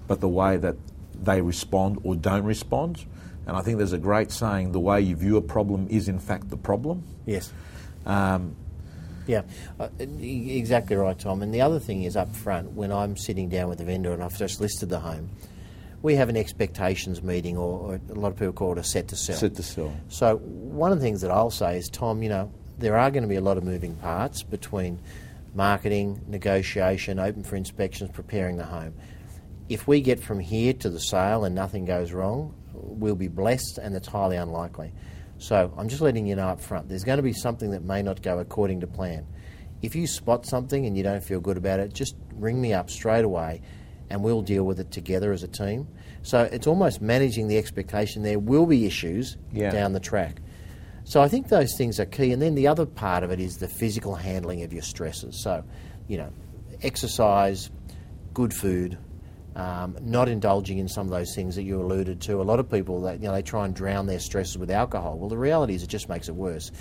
but 0.08 0.20
the 0.20 0.28
way 0.28 0.58
that 0.58 0.76
they 1.16 1.42
respond 1.42 2.00
or 2.04 2.16
don't 2.16 2.44
respond. 2.44 3.06
And 3.46 3.56
I 3.56 3.62
think 3.62 3.78
there's 3.78 3.94
a 3.94 3.98
great 3.98 4.32
saying: 4.32 4.72
the 4.72 4.80
way 4.80 5.02
you 5.02 5.16
view 5.16 5.38
a 5.38 5.42
problem 5.42 5.88
is 5.90 6.10
in 6.10 6.20
fact 6.20 6.50
the 6.50 6.58
problem. 6.58 7.04
Yes. 7.26 7.52
Um, 8.06 8.56
Yeah, 9.28 9.44
uh, 9.80 9.90
exactly 10.00 10.96
right, 10.96 11.18
Tom. 11.18 11.42
And 11.42 11.54
the 11.54 11.62
other 11.62 11.80
thing 11.80 12.04
is 12.04 12.16
up 12.16 12.36
front, 12.36 12.72
when 12.72 12.92
I'm 12.92 13.18
sitting 13.18 13.50
down 13.50 13.70
with 13.70 13.78
the 13.78 13.86
vendor 13.86 14.14
and 14.14 14.24
I've 14.24 14.38
just 14.38 14.62
listed 14.62 14.90
the 14.90 15.00
home, 15.00 15.30
we 16.02 16.16
have 16.16 16.30
an 16.30 16.38
expectations 16.38 17.22
meeting, 17.22 17.58
or, 17.58 17.94
or 17.94 18.02
a 18.10 18.14
lot 18.14 18.32
of 18.32 18.38
people 18.38 18.54
call 18.54 18.72
it 18.74 18.78
a 18.78 18.84
set 18.84 19.10
to 19.10 19.16
sell. 19.16 19.36
Set 19.36 19.56
to 19.56 19.64
sell. 19.64 19.94
So 20.10 20.38
one 20.38 20.92
of 20.92 21.00
the 21.00 21.04
things 21.04 21.22
that 21.22 21.32
I'll 21.32 21.52
say 21.52 21.78
is, 21.78 21.90
Tom, 21.90 22.24
you 22.24 22.30
know, 22.30 22.52
there 22.78 22.98
are 22.98 23.12
going 23.12 23.24
to 23.24 23.30
be 23.30 23.36
a 23.36 23.42
lot 23.42 23.58
of 23.58 23.64
moving 23.64 23.96
parts 23.96 24.44
between 24.44 25.00
marketing, 25.56 26.22
negotiation, 26.28 27.20
open 27.20 27.44
for 27.44 27.56
inspections, 27.56 28.12
preparing 28.14 28.58
the 28.58 28.66
home. 28.66 28.94
If 29.70 29.88
we 29.88 30.02
get 30.02 30.20
from 30.20 30.40
here 30.40 30.74
to 30.74 30.90
the 30.90 31.00
sale 31.00 31.44
and 31.44 31.56
nothing 31.56 31.86
goes 31.86 32.14
wrong, 32.14 32.54
we'll 32.74 33.16
be 33.16 33.28
blessed, 33.28 33.80
and 33.82 33.96
it's 33.96 34.08
highly 34.08 34.38
unlikely. 34.38 34.94
So 35.38 35.72
I'm 35.78 35.88
just 35.88 36.02
letting 36.02 36.26
you 36.26 36.36
know 36.36 36.48
up 36.48 36.62
front. 36.62 36.90
There's 36.90 37.04
going 37.04 37.18
to 37.18 37.24
be 37.24 37.34
something 37.34 37.72
that 37.72 37.84
may 37.84 38.02
not 38.02 38.22
go 38.22 38.40
according 38.40 38.82
to 38.82 38.88
plan. 38.88 39.26
If 39.82 39.96
you 39.96 40.08
spot 40.08 40.46
something 40.46 40.86
and 40.86 40.98
you 40.98 41.04
don't 41.04 41.24
feel 41.24 41.40
good 41.40 41.58
about 41.58 41.80
it, 41.80 41.94
just 41.94 42.16
ring 42.34 42.60
me 42.60 42.74
up 42.74 42.90
straight 42.90 43.26
away 43.26 43.62
and 44.10 44.24
we'll 44.24 44.42
deal 44.42 44.64
with 44.64 44.80
it 44.80 44.90
together 44.92 45.32
as 45.32 45.44
a 45.44 45.48
team. 45.48 45.88
So 46.24 46.42
it's 46.44 46.66
almost 46.66 47.02
managing 47.02 47.48
the 47.48 47.58
expectation 47.58 48.24
there 48.24 48.40
will 48.40 48.66
be 48.66 48.86
issues 48.86 49.38
Yeah. 49.52 49.70
down 49.70 49.94
the 49.94 50.00
track. 50.00 50.42
So 51.04 51.22
I 51.22 51.28
think 51.28 51.48
those 51.50 51.76
things 51.78 52.00
are 52.00 52.06
key. 52.06 52.32
And 52.32 52.42
then 52.42 52.56
the 52.56 52.68
other 52.68 52.86
part 52.86 53.24
of 53.24 53.32
it 53.32 53.40
is 53.40 53.58
the 53.58 53.68
physical 53.68 54.16
handling 54.16 54.64
of 54.64 54.74
your 54.74 54.82
stresses. 54.82 55.42
So, 55.42 55.64
you 56.08 56.18
know, 56.18 56.32
exercise, 56.82 57.70
good 58.34 58.54
food, 58.54 58.98
um, 59.58 59.98
not 60.02 60.30
indulging 60.30 60.78
in 60.78 60.88
some 60.88 61.08
of 61.08 61.12
those 61.12 61.34
things 61.36 61.56
that 61.56 61.64
you 61.64 61.82
alluded 61.82 62.22
to. 62.22 62.40
A 62.40 62.44
lot 62.44 62.60
of 62.60 62.70
people 62.70 63.02
that 63.02 63.20
you 63.20 63.28
know 63.28 63.34
they 63.34 63.42
try 63.42 63.66
and 63.66 63.74
drown 63.76 64.06
their 64.06 64.20
stresses 64.20 64.58
with 64.58 64.70
alcohol. 64.72 65.18
Well, 65.18 65.30
the 65.30 65.38
reality 65.38 65.74
is 65.74 65.84
it 65.84 65.88
just 65.90 66.08
makes 66.08 66.30
it 66.30 66.36
worse. 66.36 66.72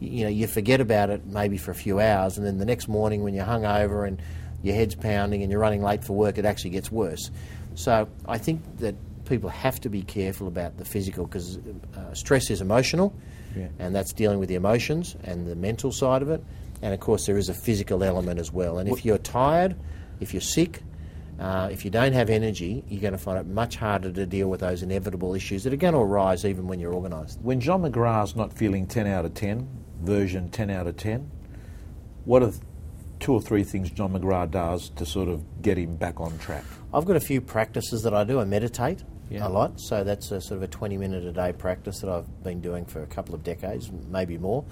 You, 0.00 0.10
you 0.10 0.24
know, 0.24 0.30
you 0.30 0.46
forget 0.46 0.80
about 0.80 1.10
it 1.10 1.26
maybe 1.26 1.58
for 1.58 1.70
a 1.70 1.74
few 1.74 2.00
hours, 2.00 2.38
and 2.38 2.46
then 2.46 2.58
the 2.58 2.64
next 2.64 2.88
morning 2.88 3.22
when 3.22 3.34
you're 3.34 3.44
hungover 3.44 4.08
and 4.08 4.20
your 4.62 4.74
head's 4.74 4.94
pounding 4.94 5.42
and 5.42 5.50
you're 5.52 5.60
running 5.60 5.82
late 5.82 6.02
for 6.04 6.14
work, 6.14 6.38
it 6.38 6.44
actually 6.44 6.70
gets 6.70 6.90
worse. 6.90 7.30
So 7.74 8.08
I 8.26 8.38
think 8.38 8.62
that 8.78 8.94
people 9.26 9.50
have 9.50 9.80
to 9.80 9.88
be 9.88 10.02
careful 10.02 10.48
about 10.48 10.78
the 10.78 10.84
physical 10.84 11.26
because 11.26 11.58
uh, 11.96 12.14
stress 12.14 12.50
is 12.50 12.60
emotional, 12.60 13.12
Yeah. 13.56 13.68
and 13.78 13.94
that's 13.94 14.12
dealing 14.12 14.38
with 14.38 14.48
the 14.48 14.54
emotions 14.56 15.16
and 15.24 15.46
the 15.46 15.56
mental 15.56 15.92
side 15.92 16.22
of 16.22 16.30
it. 16.30 16.42
And 16.80 16.94
of 16.94 17.00
course, 17.00 17.26
there 17.26 17.36
is 17.36 17.48
a 17.48 17.54
physical 17.54 18.02
element 18.02 18.40
as 18.40 18.50
well. 18.52 18.78
And 18.78 18.88
if 18.88 19.04
you're 19.04 19.18
tired, 19.18 19.76
if 20.20 20.32
you're 20.34 20.40
sick, 20.40 20.82
uh, 21.42 21.68
if 21.72 21.84
you 21.84 21.90
don't 21.90 22.12
have 22.12 22.30
energy, 22.30 22.84
you're 22.88 23.00
going 23.00 23.12
to 23.12 23.18
find 23.18 23.36
it 23.36 23.46
much 23.46 23.74
harder 23.76 24.12
to 24.12 24.24
deal 24.26 24.48
with 24.48 24.60
those 24.60 24.82
inevitable 24.82 25.34
issues 25.34 25.64
that 25.64 25.72
are 25.72 25.76
going 25.76 25.92
to 25.94 25.98
arise 25.98 26.44
even 26.44 26.68
when 26.68 26.78
you're 26.78 26.94
organised. 26.94 27.40
When 27.40 27.60
John 27.60 27.82
McGrath's 27.82 28.36
not 28.36 28.52
feeling 28.52 28.86
10 28.86 29.08
out 29.08 29.24
of 29.24 29.34
10, 29.34 29.66
version 30.02 30.48
10 30.50 30.70
out 30.70 30.86
of 30.86 30.96
10, 30.96 31.28
what 32.24 32.44
are 32.44 32.52
two 33.18 33.32
or 33.34 33.42
three 33.42 33.64
things 33.64 33.90
John 33.90 34.12
McGrath 34.12 34.52
does 34.52 34.90
to 34.90 35.04
sort 35.04 35.28
of 35.28 35.62
get 35.62 35.76
him 35.78 35.96
back 35.96 36.20
on 36.20 36.38
track? 36.38 36.64
I've 36.94 37.06
got 37.06 37.16
a 37.16 37.20
few 37.20 37.40
practices 37.40 38.02
that 38.04 38.14
I 38.14 38.22
do. 38.22 38.38
I 38.38 38.44
meditate 38.44 39.02
Yeah. 39.28 39.48
a 39.48 39.50
lot, 39.50 39.80
so 39.80 40.04
that's 40.04 40.30
a 40.30 40.40
sort 40.40 40.58
of 40.58 40.62
a 40.62 40.68
20 40.68 40.96
minute 40.96 41.24
a 41.24 41.32
day 41.32 41.52
practice 41.52 41.98
that 42.00 42.10
I've 42.10 42.44
been 42.44 42.60
doing 42.60 42.84
for 42.84 43.02
a 43.02 43.06
couple 43.06 43.34
of 43.34 43.42
decades, 43.42 43.90
maybe 44.10 44.38
more, 44.38 44.62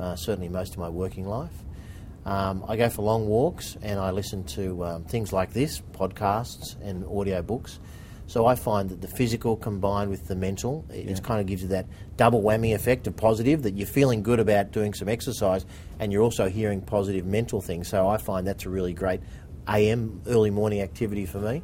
uh, 0.00 0.16
certainly 0.16 0.48
most 0.48 0.72
of 0.72 0.78
my 0.78 0.88
working 0.88 1.28
life. 1.28 1.52
Um, 2.28 2.62
I 2.68 2.76
go 2.76 2.90
for 2.90 3.00
long 3.00 3.26
walks 3.26 3.78
and 3.80 3.98
I 3.98 4.10
listen 4.10 4.44
to 4.48 4.84
um, 4.84 5.04
things 5.04 5.32
like 5.32 5.54
this, 5.54 5.80
podcasts 5.80 6.78
and 6.82 7.06
audio 7.06 7.40
books. 7.40 7.80
So 8.26 8.44
I 8.44 8.54
find 8.54 8.90
that 8.90 9.00
the 9.00 9.08
physical 9.08 9.56
combined 9.56 10.10
with 10.10 10.28
the 10.28 10.36
mental, 10.36 10.84
it 10.90 11.08
it 11.08 11.22
kind 11.22 11.40
of 11.40 11.46
gives 11.46 11.62
you 11.62 11.68
that 11.68 11.86
double 12.18 12.42
whammy 12.42 12.74
effect 12.74 13.06
of 13.06 13.16
positive 13.16 13.62
that 13.62 13.78
you're 13.78 13.86
feeling 13.86 14.22
good 14.22 14.40
about 14.40 14.72
doing 14.72 14.92
some 14.92 15.08
exercise 15.08 15.64
and 15.98 16.12
you're 16.12 16.22
also 16.22 16.50
hearing 16.50 16.82
positive 16.82 17.24
mental 17.24 17.62
things. 17.62 17.88
So 17.88 18.06
I 18.06 18.18
find 18.18 18.46
that's 18.46 18.66
a 18.66 18.68
really 18.68 18.92
great 18.92 19.22
AM 19.66 20.20
early 20.26 20.50
morning 20.50 20.82
activity 20.82 21.24
for 21.24 21.38
me. 21.38 21.62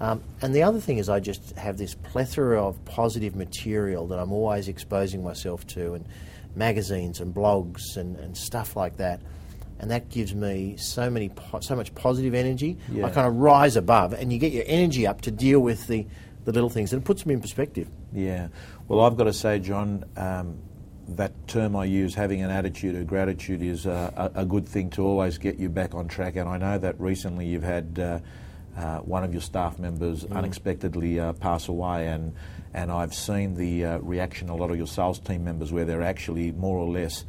Um, 0.00 0.22
and 0.42 0.54
the 0.54 0.64
other 0.64 0.80
thing 0.80 0.98
is, 0.98 1.08
I 1.08 1.18
just 1.18 1.56
have 1.56 1.78
this 1.78 1.94
plethora 1.94 2.62
of 2.62 2.84
positive 2.84 3.34
material 3.34 4.06
that 4.08 4.18
I'm 4.18 4.32
always 4.32 4.68
exposing 4.68 5.24
myself 5.24 5.66
to, 5.68 5.94
and 5.94 6.04
magazines 6.54 7.20
and 7.20 7.34
blogs 7.34 7.96
and, 7.96 8.16
and 8.16 8.36
stuff 8.36 8.76
like 8.76 8.98
that. 8.98 9.22
And 9.80 9.90
that 9.90 10.08
gives 10.08 10.34
me 10.34 10.76
so 10.78 11.10
many, 11.10 11.28
po- 11.28 11.60
so 11.60 11.74
much 11.76 11.94
positive 11.94 12.34
energy. 12.34 12.78
Yeah. 12.90 13.06
I 13.06 13.10
kind 13.10 13.26
of 13.26 13.36
rise 13.36 13.76
above, 13.76 14.12
and 14.12 14.32
you 14.32 14.38
get 14.38 14.52
your 14.52 14.64
energy 14.66 15.06
up 15.06 15.20
to 15.22 15.30
deal 15.30 15.60
with 15.60 15.86
the, 15.88 16.06
the 16.44 16.52
little 16.52 16.70
things, 16.70 16.92
and 16.92 17.02
it 17.02 17.04
puts 17.04 17.26
me 17.26 17.34
in 17.34 17.40
perspective. 17.40 17.88
Yeah. 18.12 18.48
Well, 18.88 19.00
I've 19.00 19.16
got 19.16 19.24
to 19.24 19.32
say, 19.32 19.58
John, 19.58 20.04
um, 20.16 20.58
that 21.08 21.32
term 21.48 21.76
I 21.76 21.84
use, 21.84 22.14
having 22.14 22.42
an 22.42 22.50
attitude 22.50 22.94
of 22.94 23.06
gratitude, 23.06 23.62
is 23.62 23.86
uh, 23.86 24.30
a, 24.34 24.42
a 24.42 24.44
good 24.46 24.66
thing 24.66 24.90
to 24.90 25.02
always 25.02 25.38
get 25.38 25.58
you 25.58 25.68
back 25.68 25.94
on 25.94 26.08
track. 26.08 26.36
And 26.36 26.48
I 26.48 26.56
know 26.56 26.78
that 26.78 26.98
recently 27.00 27.46
you've 27.46 27.62
had 27.62 27.98
uh, 27.98 28.20
uh, 28.76 28.98
one 29.00 29.24
of 29.24 29.32
your 29.32 29.42
staff 29.42 29.78
members 29.78 30.24
unexpectedly 30.24 31.20
uh, 31.20 31.32
pass 31.34 31.68
away, 31.68 32.08
and 32.08 32.34
and 32.72 32.90
I've 32.90 33.14
seen 33.14 33.54
the 33.54 33.84
uh, 33.84 33.98
reaction 33.98 34.48
of 34.48 34.58
a 34.58 34.60
lot 34.60 34.70
of 34.70 34.76
your 34.76 34.86
sales 34.86 35.18
team 35.18 35.44
members 35.44 35.72
where 35.72 35.84
they're 35.84 36.02
actually 36.02 36.52
more 36.52 36.78
or 36.78 36.88
less. 36.90 37.24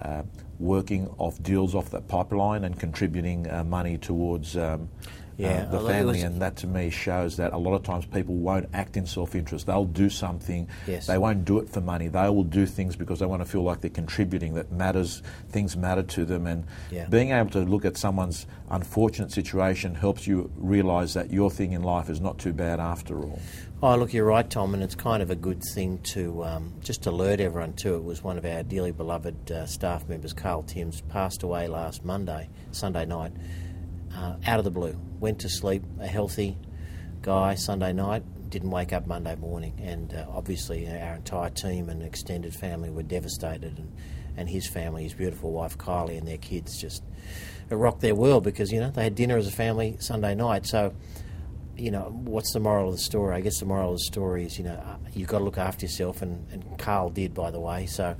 Uh, 0.00 0.22
working 0.62 1.12
off 1.18 1.42
deals 1.42 1.74
off 1.74 1.90
that 1.90 2.08
pipeline 2.08 2.64
and 2.64 2.78
contributing 2.78 3.50
uh, 3.50 3.64
money 3.64 3.98
towards 3.98 4.56
um, 4.56 4.88
Yeah, 5.42 5.66
uh, 5.68 5.70
the 5.70 5.80
family, 5.88 6.12
was- 6.14 6.22
and 6.22 6.40
that 6.42 6.56
to 6.56 6.66
me 6.66 6.90
shows 6.90 7.36
that 7.36 7.52
a 7.52 7.58
lot 7.58 7.74
of 7.74 7.82
times 7.82 8.06
people 8.06 8.34
won't 8.34 8.68
act 8.72 8.96
in 8.96 9.06
self-interest. 9.06 9.66
They'll 9.66 9.84
do 9.84 10.08
something. 10.10 10.68
Yes. 10.86 11.06
They 11.06 11.18
won't 11.18 11.44
do 11.44 11.58
it 11.58 11.68
for 11.68 11.80
money. 11.80 12.08
They 12.08 12.28
will 12.28 12.44
do 12.44 12.66
things 12.66 12.96
because 12.96 13.18
they 13.18 13.26
want 13.26 13.42
to 13.42 13.48
feel 13.48 13.62
like 13.62 13.80
they're 13.80 13.90
contributing. 13.90 14.54
That 14.54 14.70
matters. 14.72 15.22
Things 15.50 15.76
matter 15.76 16.02
to 16.02 16.24
them, 16.24 16.46
and 16.46 16.64
Yeah. 16.90 17.06
being 17.08 17.30
able 17.30 17.50
to 17.50 17.60
look 17.60 17.84
at 17.84 17.96
someone's 17.96 18.46
unfortunate 18.70 19.32
situation 19.32 19.94
helps 19.94 20.26
you 20.26 20.50
realise 20.56 21.14
that 21.14 21.30
your 21.32 21.50
thing 21.50 21.72
in 21.72 21.82
life 21.82 22.08
is 22.08 22.20
not 22.20 22.38
too 22.38 22.52
bad 22.52 22.80
after 22.80 23.20
all. 23.22 23.38
Oh, 23.84 23.96
look, 23.96 24.12
you're 24.12 24.24
right, 24.24 24.48
Tom, 24.48 24.74
and 24.74 24.82
it's 24.82 24.94
kind 24.94 25.22
of 25.24 25.30
a 25.30 25.34
good 25.34 25.60
thing 25.74 25.98
to 26.14 26.44
um, 26.44 26.72
just 26.82 27.06
alert 27.06 27.40
everyone 27.40 27.72
to. 27.74 27.96
It 27.96 28.04
was 28.04 28.22
one 28.22 28.38
of 28.38 28.44
our 28.44 28.62
dearly 28.62 28.92
beloved 28.92 29.50
uh, 29.50 29.66
staff 29.66 30.08
members, 30.08 30.32
Carl 30.32 30.62
Timms, 30.62 31.00
passed 31.08 31.42
away 31.42 31.66
last 31.66 32.04
Monday, 32.04 32.48
Sunday 32.70 33.04
night, 33.06 33.32
uh, 34.14 34.36
out 34.46 34.58
of 34.58 34.64
the 34.64 34.70
blue. 34.70 34.98
Went 35.20 35.40
to 35.40 35.48
sleep, 35.48 35.82
a 36.00 36.06
healthy 36.06 36.56
guy, 37.22 37.54
Sunday 37.54 37.92
night, 37.92 38.22
didn't 38.50 38.70
wake 38.70 38.92
up 38.92 39.06
Monday 39.06 39.34
morning, 39.36 39.80
and 39.82 40.12
uh, 40.14 40.26
obviously 40.28 40.86
our 40.88 41.14
entire 41.14 41.50
team 41.50 41.88
and 41.88 42.02
extended 42.02 42.54
family 42.54 42.90
were 42.90 43.02
devastated, 43.02 43.78
and, 43.78 43.92
and 44.36 44.48
his 44.48 44.66
family, 44.68 45.04
his 45.04 45.14
beautiful 45.14 45.52
wife 45.52 45.78
Kylie, 45.78 46.18
and 46.18 46.26
their 46.26 46.38
kids 46.38 46.80
just 46.80 47.02
it 47.70 47.74
rocked 47.74 48.00
their 48.00 48.14
world 48.14 48.44
because 48.44 48.70
you 48.70 48.80
know 48.80 48.90
they 48.90 49.04
had 49.04 49.14
dinner 49.14 49.36
as 49.36 49.46
a 49.46 49.52
family 49.52 49.96
Sunday 50.00 50.34
night, 50.34 50.66
so 50.66 50.94
you 51.76 51.90
know, 51.90 52.12
what's 52.24 52.52
the 52.52 52.60
moral 52.60 52.90
of 52.90 52.96
the 52.96 53.00
story? 53.00 53.34
I 53.34 53.40
guess 53.40 53.58
the 53.58 53.66
moral 53.66 53.92
of 53.92 53.98
the 53.98 54.04
story 54.04 54.44
is, 54.44 54.58
you 54.58 54.64
know, 54.64 54.74
uh, 54.74 54.96
you've 55.14 55.28
got 55.28 55.38
to 55.38 55.44
look 55.44 55.58
after 55.58 55.86
yourself, 55.86 56.22
and, 56.22 56.46
and 56.52 56.78
Carl 56.78 57.10
did, 57.10 57.34
by 57.34 57.50
the 57.50 57.60
way, 57.60 57.86
so 57.86 58.16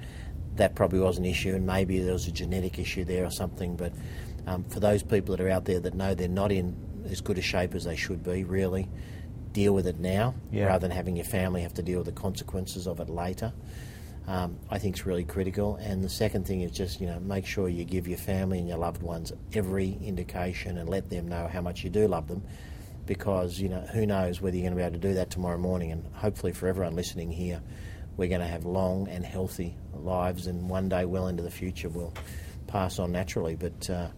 that 0.57 0.75
probably 0.75 1.01
was 1.01 1.19
an 1.19 1.25
issue, 1.25 1.55
and 1.55 1.67
maybe 1.67 1.99
there 2.01 2.13
was 2.13 2.27
a 2.27 2.33
genetic 2.33 2.79
issue 2.79 3.05
there 3.05 3.25
or 3.25 3.31
something. 3.31 3.77
But 3.77 3.93
um, 4.47 4.65
for 4.65 4.81
those 4.81 5.03
people 5.03 5.37
that 5.37 5.43
are 5.45 5.49
out 5.51 5.65
there 5.65 5.81
that 5.81 5.95
know 5.95 6.15
they're 6.15 6.29
not 6.29 6.53
in 6.53 6.75
as 7.11 7.21
good 7.21 7.39
a 7.39 7.43
shape 7.43 7.75
as 7.75 7.85
they 7.85 7.97
should 7.97 8.23
be, 8.23 8.45
really 8.45 8.89
deal 9.53 9.75
with 9.75 9.87
it 9.87 9.99
now 9.99 10.35
Yeah. 10.51 10.67
rather 10.67 10.87
than 10.89 10.97
having 10.97 11.17
your 11.17 11.25
family 11.27 11.63
have 11.63 11.75
to 11.75 11.83
deal 11.83 11.99
with 11.99 12.07
the 12.07 12.13
consequences 12.21 12.87
of 12.87 13.01
it 13.01 13.09
later. 13.11 13.53
Um, 14.27 14.57
I 14.71 14.79
think 14.79 14.97
it's 14.97 15.05
really 15.05 15.25
critical. 15.25 15.77
And 15.77 16.03
the 16.03 16.09
second 16.09 16.47
thing 16.47 16.61
is 16.63 16.71
just 16.73 17.01
you 17.01 17.07
know 17.07 17.19
make 17.21 17.45
sure 17.45 17.69
you 17.69 17.85
give 17.85 18.07
your 18.09 18.19
family 18.19 18.59
and 18.61 18.69
your 18.69 18.79
loved 18.79 19.03
ones 19.03 19.33
every 19.53 19.99
indication 20.03 20.79
and 20.79 20.89
let 20.89 21.11
them 21.11 21.29
know 21.29 21.49
how 21.53 21.61
much 21.61 21.83
you 21.85 21.91
do 21.91 22.07
love 22.07 22.29
them, 22.29 22.43
because 23.05 23.59
you 23.59 23.69
know 23.69 23.81
who 23.81 24.07
knows 24.07 24.41
whether 24.41 24.57
you're 24.57 24.63
going 24.63 24.73
to 24.73 24.77
be 24.77 24.83
able 24.85 24.95
to 25.01 25.09
do 25.09 25.15
that 25.15 25.31
tomorrow 25.31 25.59
morning. 25.59 25.91
And 25.91 26.07
hopefully 26.15 26.53
for 26.53 26.69
everyone 26.69 26.95
listening 26.95 27.33
here, 27.33 27.61
we're 28.17 28.29
going 28.29 28.41
to 28.41 28.47
have 28.47 28.65
long 28.65 29.09
and 29.09 29.25
healthy 29.25 29.77
lives, 29.93 30.47
and 30.47 30.71
one 30.71 30.89
day 30.89 31.05
well 31.05 31.27
into 31.27 31.43
the 31.43 31.51
future 31.51 31.89
we'll 31.89 32.15
pass 32.69 32.99
on 33.01 33.11
naturally. 33.13 33.57
But 33.57 33.91
uh, 33.91 34.09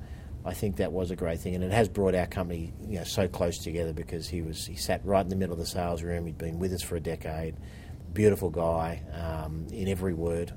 I 0.45 0.53
think 0.53 0.77
that 0.77 0.93
was 0.93 1.11
a 1.11 1.17
great 1.17 1.41
thing, 1.41 1.55
and 1.55 1.65
it 1.65 1.73
has 1.73 1.89
brought 1.89 2.15
our 2.15 2.27
company 2.27 2.73
you 2.87 2.99
know 2.99 3.05
so 3.05 3.27
close 3.29 3.59
together 3.59 3.93
because 3.93 4.29
he 4.29 4.43
was 4.43 4.67
he 4.67 4.77
sat 4.77 5.05
right 5.05 5.23
in 5.23 5.29
the 5.29 5.37
middle 5.37 5.55
of 5.55 5.59
the 5.59 5.67
sales 5.67 6.03
room. 6.03 6.27
He'd 6.27 6.39
been 6.39 6.59
with 6.59 6.73
us 6.73 6.83
for 6.83 6.97
a 6.97 7.01
decade. 7.01 7.57
Beautiful 8.13 8.51
guy 8.51 9.03
um, 9.13 9.67
in 9.73 9.89
every 9.89 10.15
word, 10.15 10.53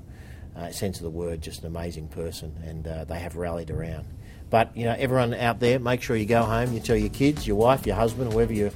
uh, 0.56 0.70
sense 0.70 0.98
of 0.98 1.04
the 1.04 1.10
word, 1.10 1.40
just 1.40 1.60
an 1.62 1.66
amazing 1.66 2.08
person, 2.08 2.54
and 2.64 2.86
uh, 2.86 3.04
they 3.04 3.18
have 3.18 3.36
rallied 3.36 3.70
around. 3.70 4.06
But 4.50 4.76
you 4.76 4.84
know, 4.84 4.94
everyone 4.98 5.34
out 5.34 5.60
there, 5.60 5.78
make 5.78 6.02
sure 6.02 6.16
you 6.16 6.26
go 6.26 6.42
home. 6.42 6.72
You 6.72 6.80
tell 6.80 6.96
your 6.96 7.10
kids, 7.10 7.46
your 7.46 7.56
wife, 7.56 7.86
your 7.86 7.96
husband, 7.96 8.32
whoever 8.32 8.52
you're 8.52 8.70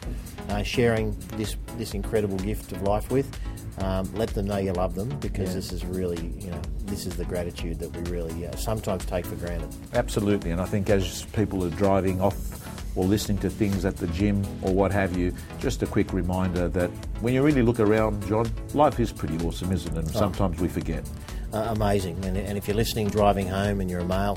uh, 0.49 0.63
sharing 0.63 1.17
this 1.37 1.57
this 1.77 1.95
incredible 1.95 2.39
gift 2.39 2.73
of 2.73 2.83
life 2.83 3.11
with. 3.11 3.39
Um, 3.79 4.09
let 4.15 4.29
them 4.31 4.47
know 4.47 4.59
you 4.59 4.73
love 4.73 4.95
them 4.95 5.09
because 5.21 5.49
Yeah. 5.49 5.55
this 5.55 5.73
is 5.73 5.85
really, 5.85 6.33
you 6.39 6.51
know, 6.51 6.61
this 6.85 7.07
is 7.07 7.17
the 7.17 7.25
gratitude 7.25 7.79
that 7.81 7.97
we 7.97 8.03
really 8.11 8.47
uh, 8.47 8.55
sometimes 8.57 9.05
take 9.07 9.25
for 9.25 9.35
granted. 9.37 9.69
Absolutely, 9.95 10.51
and 10.51 10.61
I 10.61 10.67
think 10.67 10.91
as 10.91 11.25
people 11.33 11.65
are 11.65 11.71
driving 11.71 12.21
off 12.21 12.37
or 12.95 13.07
listening 13.07 13.39
to 13.39 13.49
things 13.49 13.87
at 13.87 13.97
the 13.97 14.07
gym 14.09 14.45
or 14.61 14.75
what 14.75 14.93
have 14.93 15.17
you, 15.17 15.33
just 15.59 15.83
a 15.83 15.87
quick 15.87 16.13
reminder 16.13 16.69
that 16.69 16.91
when 17.23 17.33
you 17.33 17.43
really 17.43 17.63
look 17.63 17.81
around, 17.81 18.27
John, 18.29 18.51
life 18.75 19.01
is 19.01 19.11
pretty 19.11 19.39
awesome, 19.47 19.73
isn't 19.73 19.97
it? 19.97 19.99
And 19.99 20.11
sometimes 20.11 20.61
we 20.61 20.69
forget. 20.69 21.03
Uh, 21.55 21.69
amazing. 21.71 22.23
And, 22.27 22.37
and 22.37 22.59
if 22.59 22.69
you're 22.69 22.77
listening 22.77 23.09
driving 23.09 23.49
home 23.49 23.81
and 23.81 23.91
you're 23.91 24.01
a 24.01 24.05
male, 24.05 24.37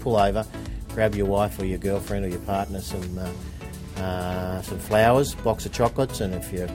pull 0.00 0.16
over, 0.18 0.44
grab 0.92 1.14
your 1.14 1.26
wife 1.26 1.58
or 1.58 1.64
your 1.64 1.78
girlfriend 1.78 2.26
or 2.26 2.28
your 2.28 2.40
partner 2.40 2.80
some 2.82 3.18
uh, 3.18 4.00
uh, 4.02 4.60
some 4.62 4.78
flowers, 4.78 5.34
box 5.36 5.64
of 5.64 5.72
chocolates, 5.72 6.20
and 6.20 6.34
if 6.34 6.52
you're 6.52 6.68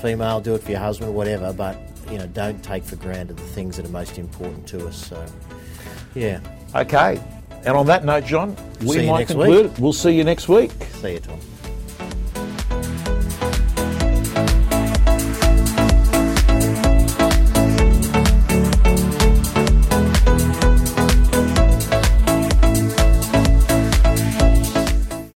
female, 0.00 0.40
do 0.40 0.54
it 0.54 0.62
for 0.62 0.70
your 0.70 0.80
husband 0.80 1.10
or 1.10 1.12
whatever. 1.12 1.52
But 1.52 1.76
you 2.10 2.18
know, 2.18 2.26
don't 2.26 2.62
take 2.62 2.82
for 2.82 2.96
granted 2.96 3.36
the 3.36 3.42
things 3.42 3.76
that 3.76 3.86
are 3.86 3.90
most 3.90 4.18
important 4.18 4.66
to 4.68 4.86
us. 4.86 5.06
So, 5.08 5.24
yeah. 6.14 6.40
Okay. 6.74 7.20
And 7.64 7.76
on 7.76 7.86
that 7.86 8.04
note, 8.04 8.24
John, 8.24 8.56
we 8.82 9.06
might 9.06 9.28
conclude. 9.28 9.66
it. 9.66 9.78
We'll 9.78 9.92
see 9.92 10.12
you 10.12 10.24
next 10.24 10.48
week. 10.48 10.72
See 11.00 11.12
you, 11.12 11.20
Tom. 11.20 11.38